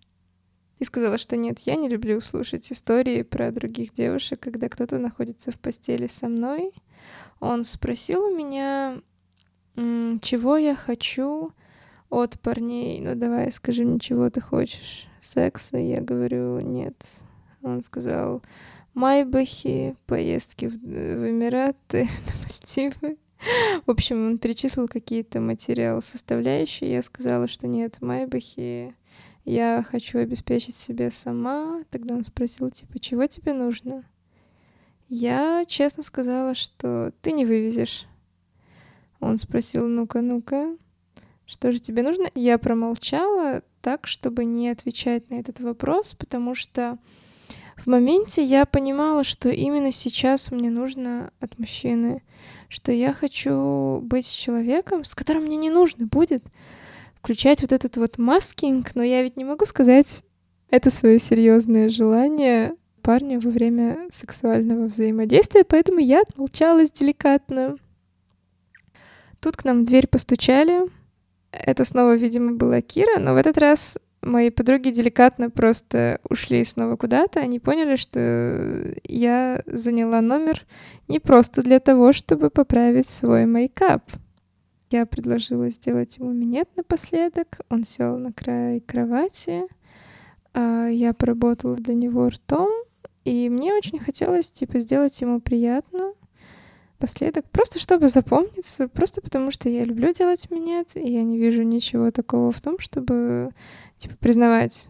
и 0.79 0.83
сказала, 0.83 1.17
что 1.17 1.35
нет, 1.35 1.59
я 1.59 1.75
не 1.75 1.89
люблю 1.89 2.19
слушать 2.21 2.71
истории 2.71 3.23
про 3.23 3.51
других 3.51 3.93
девушек, 3.93 4.39
когда 4.39 4.69
кто-то 4.69 4.99
находится 4.99 5.51
в 5.51 5.59
постели 5.59 6.07
со 6.07 6.27
мной. 6.27 6.71
Он 7.39 7.63
спросил 7.63 8.25
у 8.25 8.35
меня, 8.35 9.01
чего 9.75 10.57
я 10.57 10.75
хочу 10.75 11.51
от 12.09 12.39
парней. 12.39 13.01
Ну 13.01 13.15
давай, 13.15 13.51
скажи 13.51 13.83
мне, 13.83 13.99
чего 13.99 14.29
ты 14.29 14.39
хочешь. 14.41 15.07
Секса? 15.19 15.77
Я 15.77 16.01
говорю, 16.01 16.59
нет. 16.59 16.95
Он 17.63 17.81
сказал, 17.81 18.41
Майбахи, 18.93 19.95
поездки 20.05 20.67
в, 20.67 20.73
в 20.73 21.29
Эмираты, 21.29 22.07
на 22.25 22.33
Мальдивы. 22.43 23.17
В 23.85 23.91
общем, 23.91 24.27
он 24.27 24.37
перечислил 24.37 24.87
какие-то 24.87 25.39
материалы, 25.39 26.01
составляющие. 26.01 26.91
Я 26.91 27.01
сказала, 27.01 27.47
что 27.47 27.67
нет, 27.67 28.01
Майбахи, 28.01 28.95
я 29.45 29.83
хочу 29.87 30.19
обеспечить 30.19 30.75
себе 30.75 31.09
сама. 31.09 31.83
Тогда 31.89 32.15
он 32.15 32.23
спросил, 32.23 32.69
типа, 32.69 32.99
чего 32.99 33.25
тебе 33.27 33.53
нужно? 33.53 34.03
Я 35.09 35.63
честно 35.65 36.03
сказала, 36.03 36.53
что 36.53 37.13
ты 37.21 37.31
не 37.31 37.45
вывезешь. 37.45 38.07
Он 39.19 39.37
спросил, 39.37 39.87
ну-ка, 39.87 40.21
ну-ка, 40.21 40.75
что 41.45 41.71
же 41.71 41.79
тебе 41.79 42.03
нужно? 42.03 42.25
Я 42.35 42.57
промолчала 42.57 43.63
так, 43.81 44.05
чтобы 44.05 44.43
не 44.43 44.69
отвечать 44.69 45.29
на 45.29 45.35
этот 45.35 45.61
вопрос, 45.61 46.13
потому 46.13 46.53
что 46.55 46.97
в 47.77 47.87
моменте 47.87 48.43
я 48.43 48.65
понимала, 48.65 49.23
что 49.23 49.49
именно 49.49 49.91
сейчас 49.91 50.51
мне 50.51 50.69
нужно 50.69 51.31
от 51.39 51.57
мужчины, 51.59 52.23
что 52.69 52.91
я 52.91 53.13
хочу 53.13 54.01
быть 54.01 54.25
с 54.25 54.31
человеком, 54.31 55.03
с 55.03 55.15
которым 55.15 55.43
мне 55.43 55.57
не 55.57 55.69
нужно 55.69 56.07
будет 56.07 56.43
включать 57.15 57.61
вот 57.61 57.71
этот 57.71 57.97
вот 57.97 58.17
маскинг, 58.17 58.95
но 58.95 59.03
я 59.03 59.21
ведь 59.21 59.37
не 59.37 59.45
могу 59.45 59.65
сказать 59.65 60.23
это 60.69 60.89
свое 60.89 61.19
серьезное 61.19 61.89
желание 61.89 62.75
парня 63.01 63.39
во 63.39 63.51
время 63.51 64.07
сексуального 64.11 64.87
взаимодействия, 64.87 65.63
поэтому 65.63 65.99
я 65.99 66.21
отмолчалась 66.21 66.91
деликатно. 66.91 67.77
Тут 69.39 69.55
к 69.55 69.63
нам 69.63 69.83
в 69.83 69.85
дверь 69.85 70.07
постучали. 70.07 70.89
Это 71.51 71.85
снова, 71.85 72.15
видимо, 72.15 72.53
была 72.53 72.81
Кира, 72.81 73.19
но 73.19 73.33
в 73.33 73.37
этот 73.37 73.57
раз 73.57 73.97
мои 74.21 74.49
подруги 74.49 74.89
деликатно 74.89 75.49
просто 75.49 76.19
ушли 76.29 76.63
снова 76.63 76.95
куда-то. 76.95 77.39
Они 77.39 77.59
поняли, 77.59 77.95
что 77.95 78.93
я 79.03 79.61
заняла 79.65 80.21
номер 80.21 80.65
не 81.07 81.19
просто 81.19 81.63
для 81.63 81.79
того, 81.79 82.13
чтобы 82.13 82.49
поправить 82.49 83.09
свой 83.09 83.45
мейкап. 83.45 84.03
Я 84.89 85.05
предложила 85.05 85.69
сделать 85.69 86.17
ему 86.17 86.31
минет 86.31 86.69
напоследок. 86.75 87.59
Он 87.69 87.83
сел 87.83 88.17
на 88.17 88.31
край 88.31 88.79
кровати. 88.79 89.63
А 90.53 90.87
я 90.87 91.13
поработала 91.13 91.75
для 91.75 91.93
него 91.93 92.29
ртом. 92.29 92.69
И 93.25 93.49
мне 93.49 93.73
очень 93.73 93.99
хотелось, 93.99 94.49
типа, 94.51 94.79
сделать 94.79 95.19
ему 95.21 95.41
приятно 95.41 96.13
последок, 96.97 97.45
просто 97.51 97.79
чтобы 97.79 98.07
запомниться, 98.07 98.87
просто 98.87 99.21
потому 99.21 99.51
что 99.51 99.69
я 99.69 99.83
люблю 99.83 100.11
делать 100.13 100.49
минет, 100.49 100.89
и 100.95 101.11
я 101.11 101.23
не 101.23 101.37
вижу 101.37 101.63
ничего 101.63 102.11
такого 102.11 102.51
в 102.51 102.59
том, 102.61 102.79
чтобы 102.79 103.51
типа, 103.97 104.15
признавать 104.17 104.87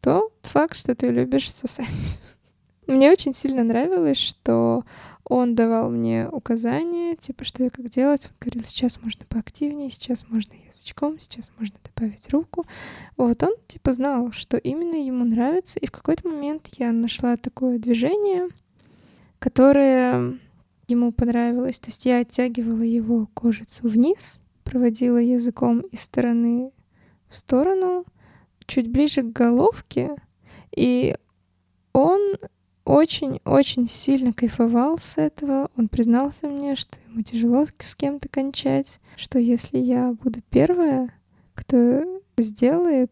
тот 0.00 0.32
факт, 0.42 0.76
что 0.76 0.94
ты 0.94 1.08
любишь 1.08 1.50
сосать. 1.50 2.18
Мне 2.86 3.10
очень 3.10 3.34
сильно 3.34 3.64
нравилось, 3.64 4.18
что 4.18 4.84
он 5.24 5.54
давал 5.54 5.90
мне 5.90 6.28
указания, 6.28 7.16
типа, 7.16 7.44
что 7.44 7.64
и 7.64 7.70
как 7.70 7.88
делать. 7.88 8.26
Он 8.26 8.32
говорил, 8.40 8.62
сейчас 8.62 9.00
можно 9.00 9.24
поактивнее, 9.26 9.88
сейчас 9.88 10.24
можно 10.28 10.52
язычком, 10.70 11.18
сейчас 11.18 11.50
можно 11.58 11.76
добавить 11.82 12.30
руку. 12.30 12.66
Вот 13.16 13.42
он, 13.42 13.54
типа, 13.66 13.94
знал, 13.94 14.32
что 14.32 14.58
именно 14.58 14.96
ему 14.96 15.24
нравится. 15.24 15.78
И 15.78 15.86
в 15.86 15.92
какой-то 15.92 16.28
момент 16.28 16.68
я 16.76 16.92
нашла 16.92 17.38
такое 17.38 17.78
движение, 17.78 18.48
которое 19.38 20.38
ему 20.88 21.10
понравилось. 21.10 21.80
То 21.80 21.88
есть 21.88 22.04
я 22.04 22.18
оттягивала 22.18 22.82
его 22.82 23.26
кожицу 23.32 23.88
вниз, 23.88 24.42
проводила 24.62 25.16
языком 25.16 25.80
из 25.80 26.00
стороны 26.00 26.70
в 27.28 27.36
сторону, 27.36 28.04
чуть 28.66 28.90
ближе 28.90 29.22
к 29.22 29.32
головке, 29.32 30.16
и 30.74 31.16
он 31.92 32.36
очень-очень 32.84 33.86
сильно 33.86 34.32
кайфовал 34.32 34.98
с 34.98 35.16
этого. 35.16 35.70
Он 35.76 35.88
признался 35.88 36.48
мне, 36.48 36.76
что 36.76 36.98
ему 37.08 37.22
тяжело 37.22 37.64
с 37.78 37.94
кем-то 37.94 38.28
кончать, 38.28 39.00
что 39.16 39.38
если 39.38 39.78
я 39.78 40.12
буду 40.12 40.40
первая, 40.50 41.12
кто 41.54 42.02
сделает 42.36 43.10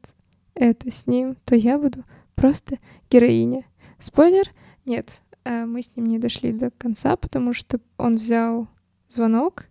это 0.54 0.90
с 0.90 1.06
ним, 1.06 1.36
то 1.44 1.54
я 1.54 1.78
буду 1.78 2.04
просто 2.34 2.78
героиня. 3.10 3.64
Спойлер? 3.98 4.50
Нет, 4.84 5.22
э, 5.44 5.64
мы 5.64 5.80
с 5.80 5.96
ним 5.96 6.06
не 6.06 6.18
дошли 6.18 6.52
до 6.52 6.70
конца, 6.70 7.16
потому 7.16 7.52
что 7.54 7.80
он 7.96 8.16
взял 8.16 8.68
звонок 9.08 9.66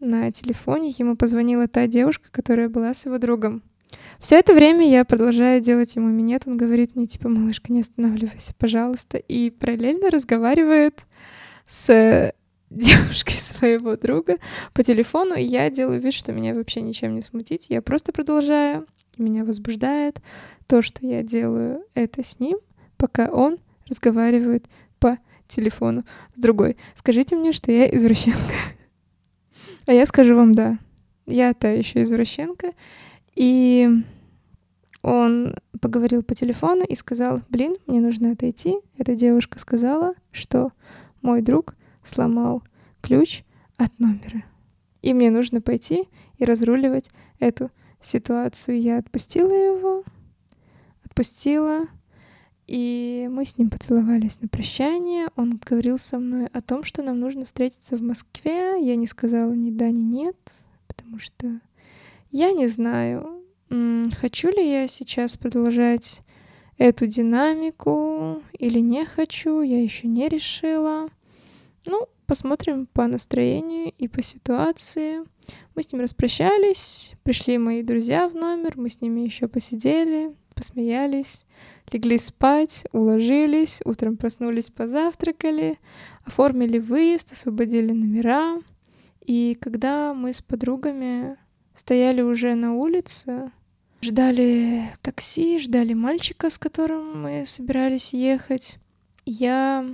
на 0.00 0.30
телефоне, 0.30 0.94
ему 0.98 1.16
позвонила 1.16 1.68
та 1.68 1.86
девушка, 1.86 2.28
которая 2.30 2.68
была 2.68 2.92
с 2.92 3.06
его 3.06 3.18
другом. 3.18 3.62
Все 4.18 4.38
это 4.38 4.54
время 4.54 4.88
я 4.88 5.04
продолжаю 5.04 5.60
делать 5.60 5.94
ему 5.96 6.08
минет. 6.08 6.42
Он 6.46 6.56
говорит 6.56 6.96
мне, 6.96 7.06
типа, 7.06 7.28
малышка, 7.28 7.72
не 7.72 7.80
останавливайся, 7.80 8.54
пожалуйста. 8.58 9.18
И 9.18 9.50
параллельно 9.50 10.10
разговаривает 10.10 11.06
с 11.68 12.32
девушкой 12.70 13.34
своего 13.34 13.96
друга 13.96 14.36
по 14.72 14.82
телефону. 14.82 15.34
И 15.34 15.42
я 15.42 15.70
делаю 15.70 16.00
вид, 16.00 16.14
что 16.14 16.32
меня 16.32 16.54
вообще 16.54 16.80
ничем 16.80 17.14
не 17.14 17.22
смутить. 17.22 17.66
Я 17.68 17.82
просто 17.82 18.12
продолжаю. 18.12 18.86
Меня 19.18 19.44
возбуждает 19.44 20.20
то, 20.66 20.82
что 20.82 21.06
я 21.06 21.22
делаю 21.22 21.84
это 21.94 22.22
с 22.22 22.38
ним, 22.38 22.58
пока 22.96 23.28
он 23.30 23.58
разговаривает 23.88 24.66
по 24.98 25.18
телефону 25.48 26.04
с 26.34 26.40
другой. 26.40 26.76
Скажите 26.94 27.36
мне, 27.36 27.52
что 27.52 27.70
я 27.72 27.86
извращенка. 27.88 28.40
А 29.86 29.92
я 29.92 30.04
скажу 30.04 30.34
вам 30.34 30.52
да. 30.52 30.78
Я 31.26 31.54
та 31.54 31.68
еще 31.70 32.02
извращенка. 32.02 32.72
И 33.36 33.88
он 35.02 35.54
поговорил 35.80 36.22
по 36.24 36.34
телефону 36.34 36.84
и 36.84 36.94
сказал, 36.96 37.42
блин, 37.48 37.76
мне 37.86 38.00
нужно 38.00 38.32
отойти. 38.32 38.76
Эта 38.98 39.14
девушка 39.14 39.58
сказала, 39.58 40.14
что 40.32 40.72
мой 41.22 41.42
друг 41.42 41.76
сломал 42.02 42.62
ключ 43.02 43.44
от 43.76 43.96
номера. 44.00 44.44
И 45.02 45.14
мне 45.14 45.30
нужно 45.30 45.60
пойти 45.60 46.08
и 46.38 46.44
разруливать 46.44 47.10
эту 47.38 47.70
ситуацию. 48.00 48.80
Я 48.80 48.98
отпустила 48.98 49.52
его, 49.52 50.02
отпустила, 51.04 51.86
и 52.66 53.28
мы 53.30 53.44
с 53.44 53.58
ним 53.58 53.70
поцеловались 53.70 54.40
на 54.40 54.48
прощание. 54.48 55.28
Он 55.36 55.60
говорил 55.64 55.98
со 55.98 56.18
мной 56.18 56.46
о 56.46 56.60
том, 56.62 56.82
что 56.82 57.02
нам 57.02 57.20
нужно 57.20 57.44
встретиться 57.44 57.96
в 57.96 58.02
Москве. 58.02 58.84
Я 58.84 58.96
не 58.96 59.06
сказала 59.06 59.52
ни 59.52 59.70
да, 59.70 59.90
ни 59.90 60.00
нет, 60.00 60.36
потому 60.88 61.18
что 61.18 61.60
я 62.30 62.52
не 62.52 62.66
знаю, 62.66 63.42
хочу 64.20 64.48
ли 64.50 64.70
я 64.70 64.86
сейчас 64.88 65.36
продолжать 65.36 66.22
эту 66.78 67.06
динамику 67.06 68.42
или 68.58 68.80
не 68.80 69.04
хочу, 69.04 69.62
я 69.62 69.82
еще 69.82 70.08
не 70.08 70.28
решила. 70.28 71.08
Ну, 71.84 72.08
посмотрим 72.26 72.86
по 72.86 73.06
настроению 73.06 73.92
и 73.96 74.08
по 74.08 74.22
ситуации. 74.22 75.20
Мы 75.74 75.82
с 75.82 75.92
ним 75.92 76.02
распрощались, 76.02 77.14
пришли 77.22 77.58
мои 77.58 77.82
друзья 77.82 78.28
в 78.28 78.34
номер, 78.34 78.74
мы 78.76 78.88
с 78.88 79.00
ними 79.00 79.20
еще 79.20 79.46
посидели, 79.46 80.34
посмеялись, 80.54 81.44
легли 81.92 82.18
спать, 82.18 82.84
уложились, 82.92 83.82
утром 83.84 84.16
проснулись, 84.16 84.70
позавтракали, 84.70 85.78
оформили 86.24 86.78
выезд, 86.78 87.32
освободили 87.32 87.92
номера. 87.92 88.60
И 89.24 89.56
когда 89.60 90.14
мы 90.14 90.32
с 90.32 90.40
подругами 90.40 91.36
стояли 91.76 92.22
уже 92.22 92.54
на 92.54 92.74
улице, 92.74 93.52
ждали 94.02 94.84
такси, 95.02 95.58
ждали 95.58 95.92
мальчика, 95.92 96.50
с 96.50 96.58
которым 96.58 97.22
мы 97.22 97.44
собирались 97.46 98.12
ехать. 98.12 98.78
Я 99.24 99.86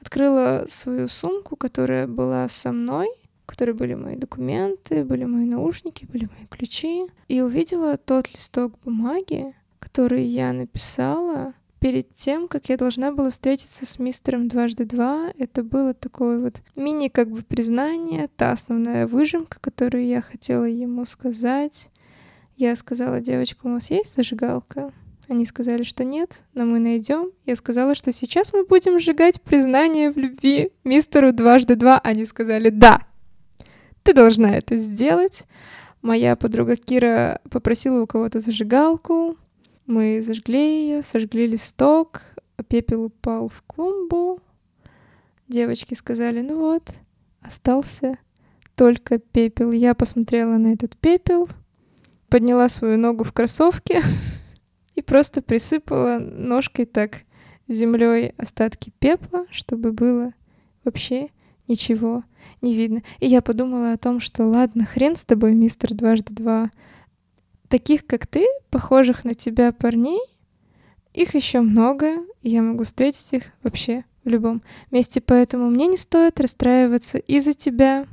открыла 0.00 0.64
свою 0.68 1.08
сумку, 1.08 1.56
которая 1.56 2.06
была 2.06 2.48
со 2.48 2.72
мной, 2.72 3.08
в 3.44 3.46
которой 3.46 3.72
были 3.72 3.94
мои 3.94 4.16
документы, 4.16 5.04
были 5.04 5.24
мои 5.24 5.44
наушники, 5.44 6.04
были 6.04 6.26
мои 6.26 6.46
ключи, 6.48 7.06
и 7.28 7.40
увидела 7.40 7.96
тот 7.96 8.30
листок 8.32 8.78
бумаги, 8.84 9.54
который 9.78 10.24
я 10.24 10.52
написала 10.52 11.54
перед 11.80 12.14
тем, 12.14 12.46
как 12.46 12.68
я 12.68 12.76
должна 12.76 13.10
была 13.10 13.30
встретиться 13.30 13.86
с 13.86 13.98
мистером 13.98 14.48
дважды 14.48 14.84
два, 14.84 15.32
это 15.38 15.64
было 15.64 15.94
такое 15.94 16.38
вот 16.38 16.62
мини 16.76 17.08
как 17.08 17.30
бы 17.30 17.42
признание, 17.42 18.28
та 18.36 18.52
основная 18.52 19.06
выжимка, 19.06 19.58
которую 19.60 20.06
я 20.06 20.20
хотела 20.20 20.64
ему 20.64 21.04
сказать. 21.06 21.88
Я 22.56 22.76
сказала 22.76 23.20
девочкам, 23.20 23.70
у 23.70 23.74
вас 23.74 23.90
есть 23.90 24.14
зажигалка? 24.14 24.92
Они 25.28 25.46
сказали, 25.46 25.82
что 25.82 26.04
нет, 26.04 26.42
но 26.54 26.64
мы 26.64 26.78
найдем. 26.78 27.30
Я 27.46 27.56
сказала, 27.56 27.94
что 27.94 28.12
сейчас 28.12 28.52
мы 28.52 28.64
будем 28.64 28.98
сжигать 28.98 29.40
признание 29.40 30.10
в 30.10 30.18
любви 30.18 30.72
мистеру 30.84 31.32
дважды 31.32 31.76
два. 31.76 31.98
Они 32.00 32.26
сказали, 32.26 32.68
да, 32.68 33.06
ты 34.02 34.12
должна 34.12 34.56
это 34.56 34.76
сделать. 34.76 35.46
Моя 36.02 36.34
подруга 36.34 36.76
Кира 36.76 37.40
попросила 37.50 38.02
у 38.02 38.06
кого-то 38.06 38.40
зажигалку, 38.40 39.36
мы 39.90 40.22
зажгли 40.22 40.86
ее, 40.86 41.02
сожгли 41.02 41.46
листок, 41.46 42.22
пепел 42.68 43.04
упал 43.04 43.48
в 43.48 43.62
клумбу. 43.66 44.40
Девочки 45.48 45.94
сказали, 45.94 46.40
ну 46.40 46.58
вот, 46.58 46.90
остался 47.40 48.18
только 48.76 49.18
пепел. 49.18 49.72
Я 49.72 49.94
посмотрела 49.94 50.56
на 50.56 50.72
этот 50.72 50.96
пепел, 50.96 51.48
подняла 52.28 52.68
свою 52.68 52.98
ногу 52.98 53.24
в 53.24 53.32
кроссовке 53.32 54.00
и 54.94 55.02
просто 55.02 55.42
присыпала 55.42 56.18
ножкой 56.18 56.86
так 56.86 57.22
землей 57.66 58.32
остатки 58.36 58.92
пепла, 59.00 59.46
чтобы 59.50 59.92
было 59.92 60.32
вообще 60.84 61.30
ничего 61.68 62.24
не 62.62 62.74
видно. 62.74 63.02
И 63.18 63.26
я 63.26 63.42
подумала 63.42 63.92
о 63.92 63.98
том, 63.98 64.20
что 64.20 64.46
ладно, 64.46 64.84
хрен 64.84 65.16
с 65.16 65.24
тобой, 65.24 65.54
мистер 65.54 65.94
дважды 65.94 66.32
два. 66.32 66.70
Таких, 67.70 68.04
как 68.04 68.26
ты, 68.26 68.44
похожих 68.70 69.24
на 69.24 69.34
тебя 69.34 69.70
парней, 69.70 70.20
их 71.14 71.36
еще 71.36 71.60
много, 71.60 72.16
и 72.42 72.50
я 72.50 72.62
могу 72.62 72.82
встретить 72.82 73.32
их 73.32 73.44
вообще 73.62 74.04
в 74.24 74.28
любом 74.28 74.60
месте, 74.90 75.20
поэтому 75.20 75.70
мне 75.70 75.86
не 75.86 75.96
стоит 75.96 76.40
расстраиваться 76.40 77.18
из-за 77.18 77.52
тебя, 77.52 78.08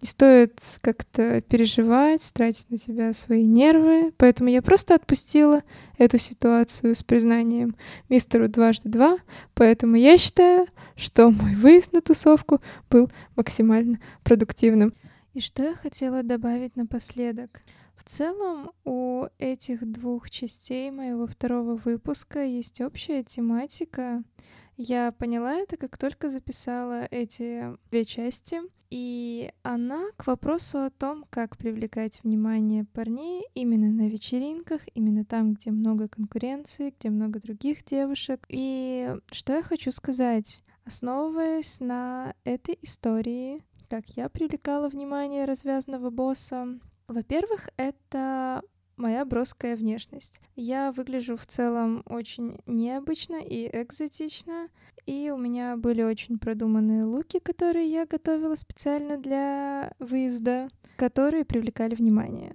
не 0.00 0.08
стоит 0.08 0.58
как-то 0.80 1.42
переживать, 1.42 2.22
тратить 2.32 2.70
на 2.70 2.78
себя 2.78 3.12
свои 3.12 3.44
нервы, 3.44 4.10
поэтому 4.16 4.48
я 4.48 4.62
просто 4.62 4.94
отпустила 4.94 5.62
эту 5.98 6.16
ситуацию 6.16 6.94
с 6.94 7.02
признанием 7.02 7.76
мистеру 8.08 8.48
дважды 8.48 8.88
два, 8.88 9.18
поэтому 9.52 9.96
я 9.96 10.16
считаю, 10.16 10.66
что 10.96 11.30
мой 11.30 11.56
выезд 11.56 11.92
на 11.92 12.00
тусовку 12.00 12.62
был 12.88 13.12
максимально 13.36 14.00
продуктивным. 14.22 14.94
И 15.34 15.40
что 15.40 15.62
я 15.62 15.74
хотела 15.74 16.22
добавить 16.22 16.74
напоследок? 16.74 17.60
В 17.96 18.04
целом 18.04 18.72
у 18.84 19.26
этих 19.38 19.90
двух 19.90 20.30
частей 20.30 20.90
моего 20.90 21.26
второго 21.26 21.76
выпуска 21.76 22.42
есть 22.44 22.80
общая 22.80 23.22
тематика. 23.22 24.22
Я 24.76 25.12
поняла 25.12 25.54
это, 25.54 25.76
как 25.76 25.96
только 25.96 26.28
записала 26.28 27.06
эти 27.10 27.76
две 27.90 28.04
части. 28.04 28.60
И 28.90 29.50
она 29.62 30.10
к 30.16 30.26
вопросу 30.26 30.78
о 30.78 30.90
том, 30.90 31.24
как 31.30 31.56
привлекать 31.56 32.20
внимание 32.22 32.84
парней 32.84 33.44
именно 33.54 33.90
на 33.90 34.08
вечеринках, 34.08 34.82
именно 34.94 35.24
там, 35.24 35.54
где 35.54 35.72
много 35.72 36.06
конкуренции, 36.06 36.94
где 36.96 37.10
много 37.10 37.40
других 37.40 37.84
девушек. 37.84 38.44
И 38.48 39.16
что 39.32 39.54
я 39.54 39.62
хочу 39.62 39.90
сказать? 39.90 40.62
Основываясь 40.84 41.80
на 41.80 42.34
этой 42.44 42.78
истории, 42.82 43.58
как 43.88 44.04
я 44.10 44.28
привлекала 44.28 44.88
внимание 44.88 45.44
развязанного 45.44 46.10
босса, 46.10 46.78
во-первых, 47.08 47.68
это 47.76 48.62
моя 48.96 49.24
броская 49.24 49.76
внешность. 49.76 50.40
Я 50.56 50.92
выгляжу 50.92 51.36
в 51.36 51.46
целом 51.46 52.02
очень 52.06 52.58
необычно 52.66 53.36
и 53.36 53.68
экзотично, 53.72 54.68
и 55.06 55.30
у 55.30 55.36
меня 55.36 55.76
были 55.76 56.02
очень 56.02 56.38
продуманные 56.38 57.04
луки, 57.04 57.38
которые 57.40 57.90
я 57.90 58.06
готовила 58.06 58.54
специально 58.54 59.18
для 59.18 59.94
выезда, 59.98 60.68
которые 60.96 61.44
привлекали 61.44 61.94
внимание. 61.94 62.54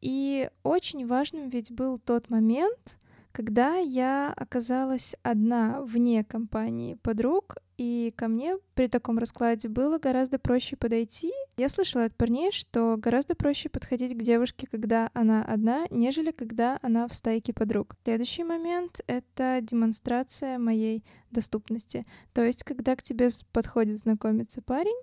И 0.00 0.50
очень 0.62 1.06
важным 1.06 1.48
ведь 1.48 1.72
был 1.72 1.98
тот 1.98 2.28
момент, 2.28 2.98
когда 3.32 3.76
я 3.76 4.32
оказалась 4.36 5.16
одна 5.22 5.82
вне 5.82 6.24
компании 6.24 6.94
подруг, 6.94 7.56
и 7.76 8.12
ко 8.16 8.28
мне 8.28 8.56
при 8.74 8.88
таком 8.88 9.18
раскладе 9.18 9.68
было 9.68 9.98
гораздо 9.98 10.38
проще 10.38 10.76
подойти. 10.76 11.32
Я 11.56 11.68
слышала 11.68 12.04
от 12.04 12.16
парней, 12.16 12.52
что 12.52 12.96
гораздо 12.96 13.34
проще 13.34 13.68
подходить 13.68 14.16
к 14.16 14.22
девушке, 14.22 14.66
когда 14.70 15.10
она 15.14 15.44
одна, 15.44 15.86
нежели 15.90 16.30
когда 16.30 16.78
она 16.82 17.08
в 17.08 17.14
стайке 17.14 17.52
подруг. 17.52 17.96
Следующий 18.04 18.44
момент— 18.44 19.00
это 19.06 19.60
демонстрация 19.62 20.58
моей 20.58 21.04
доступности. 21.30 22.04
То 22.32 22.44
есть, 22.44 22.64
когда 22.64 22.96
к 22.96 23.02
тебе 23.02 23.28
подходит 23.52 23.98
знакомиться 23.98 24.62
парень, 24.62 25.00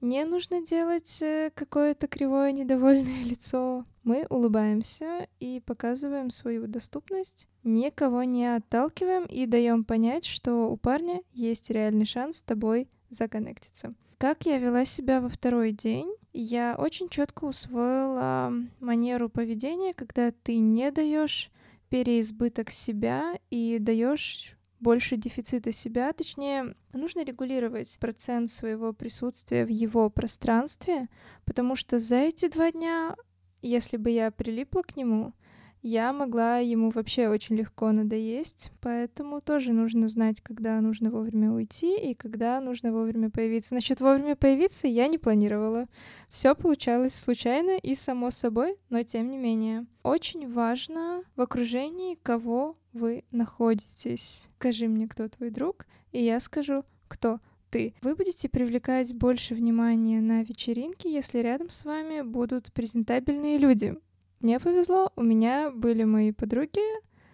не 0.00 0.24
нужно 0.24 0.64
делать 0.64 1.20
э, 1.20 1.50
какое-то 1.54 2.06
кривое 2.06 2.52
недовольное 2.52 3.22
лицо. 3.24 3.84
Мы 4.02 4.26
улыбаемся 4.30 5.28
и 5.40 5.60
показываем 5.64 6.30
свою 6.30 6.66
доступность, 6.66 7.48
никого 7.64 8.22
не 8.22 8.46
отталкиваем 8.56 9.24
и 9.26 9.46
даем 9.46 9.84
понять, 9.84 10.24
что 10.24 10.70
у 10.70 10.76
парня 10.76 11.20
есть 11.32 11.70
реальный 11.70 12.06
шанс 12.06 12.38
с 12.38 12.42
тобой 12.42 12.88
законнектиться. 13.10 13.94
Как 14.16 14.46
я 14.46 14.58
вела 14.58 14.84
себя 14.84 15.20
во 15.20 15.28
второй 15.28 15.72
день? 15.72 16.10
Я 16.32 16.76
очень 16.78 17.08
четко 17.08 17.44
усвоила 17.44 18.52
манеру 18.78 19.28
поведения, 19.28 19.92
когда 19.92 20.30
ты 20.30 20.58
не 20.58 20.90
даешь 20.90 21.50
переизбыток 21.88 22.70
себя 22.70 23.38
и 23.50 23.78
даешь 23.80 24.56
больше 24.80 25.16
дефицита 25.16 25.72
себя, 25.72 26.12
точнее, 26.12 26.74
нужно 26.92 27.22
регулировать 27.24 27.98
процент 28.00 28.50
своего 28.50 28.92
присутствия 28.92 29.64
в 29.64 29.68
его 29.68 30.10
пространстве, 30.10 31.08
потому 31.44 31.76
что 31.76 31.98
за 31.98 32.16
эти 32.16 32.48
два 32.48 32.72
дня, 32.72 33.14
если 33.62 33.96
бы 33.96 34.10
я 34.10 34.30
прилипла 34.30 34.82
к 34.82 34.96
нему, 34.96 35.34
я 35.82 36.12
могла 36.12 36.58
ему 36.58 36.90
вообще 36.90 37.28
очень 37.28 37.56
легко 37.56 37.90
надоесть, 37.90 38.70
поэтому 38.80 39.40
тоже 39.40 39.72
нужно 39.72 40.08
знать, 40.08 40.40
когда 40.42 40.80
нужно 40.80 41.10
вовремя 41.10 41.52
уйти 41.52 41.96
и 41.96 42.14
когда 42.14 42.60
нужно 42.60 42.92
вовремя 42.92 43.30
появиться. 43.30 43.74
Насчет 43.74 44.00
вовремя 44.00 44.36
появиться 44.36 44.86
я 44.86 45.06
не 45.06 45.16
планировала. 45.16 45.86
Все 46.28 46.54
получалось 46.54 47.14
случайно 47.14 47.78
и 47.78 47.94
само 47.94 48.30
собой, 48.30 48.76
но 48.90 49.02
тем 49.02 49.30
не 49.30 49.38
менее. 49.38 49.86
Очень 50.02 50.52
важно 50.52 51.22
в 51.34 51.40
окружении, 51.40 52.18
кого 52.22 52.76
вы 52.92 53.24
находитесь. 53.30 54.48
Скажи 54.56 54.86
мне, 54.86 55.08
кто 55.08 55.28
твой 55.28 55.50
друг, 55.50 55.86
и 56.12 56.22
я 56.22 56.40
скажу, 56.40 56.84
кто 57.08 57.40
ты. 57.70 57.94
Вы 58.02 58.14
будете 58.16 58.48
привлекать 58.48 59.14
больше 59.14 59.54
внимания 59.54 60.20
на 60.20 60.42
вечеринке, 60.42 61.10
если 61.10 61.38
рядом 61.38 61.70
с 61.70 61.84
вами 61.84 62.20
будут 62.20 62.72
презентабельные 62.72 63.58
люди. 63.58 63.96
Мне 64.40 64.58
повезло, 64.58 65.12
у 65.16 65.22
меня 65.22 65.70
были 65.70 66.04
мои 66.04 66.32
подруги, 66.32 66.80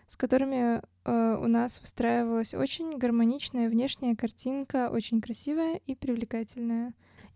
с 0.09 0.17
которыми 0.17 0.83
э, 1.05 1.39
у 1.41 1.47
нас 1.47 1.81
выстраивалась 1.81 2.55
очень 2.55 2.99
гармоничная 2.99 3.69
внешняя 3.69 4.17
картинка, 4.17 4.91
очень 4.91 5.21
красивая 5.21 5.81
и 5.87 5.95
привлекательная. 5.95 6.93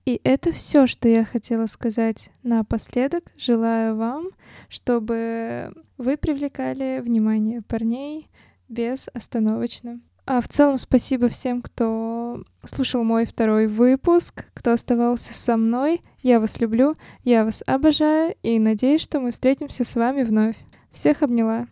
И 0.06 0.20
это 0.24 0.50
все, 0.50 0.86
что 0.86 1.08
я 1.08 1.24
хотела 1.24 1.66
сказать 1.66 2.30
напоследок. 2.42 3.24
Желаю 3.36 3.96
вам, 3.96 4.30
чтобы 4.68 5.72
вы 5.98 6.16
привлекали 6.16 7.00
внимание 7.00 7.62
парней 7.62 8.26
безостановочно. 8.68 10.00
А 10.26 10.40
в 10.40 10.48
целом 10.48 10.78
спасибо 10.78 11.28
всем, 11.28 11.60
кто 11.60 12.42
слушал 12.64 13.04
мой 13.04 13.24
второй 13.24 13.66
выпуск, 13.66 14.46
кто 14.54 14.72
оставался 14.72 15.34
со 15.34 15.56
мной. 15.56 16.02
Я 16.22 16.38
вас 16.38 16.60
люблю, 16.60 16.94
я 17.24 17.44
вас 17.44 17.62
обожаю 17.66 18.34
и 18.42 18.58
надеюсь, 18.58 19.00
что 19.00 19.20
мы 19.20 19.30
встретимся 19.30 19.84
с 19.84 19.96
вами 19.96 20.22
вновь. 20.22 20.56
Всех 20.90 21.22
обняла. 21.22 21.66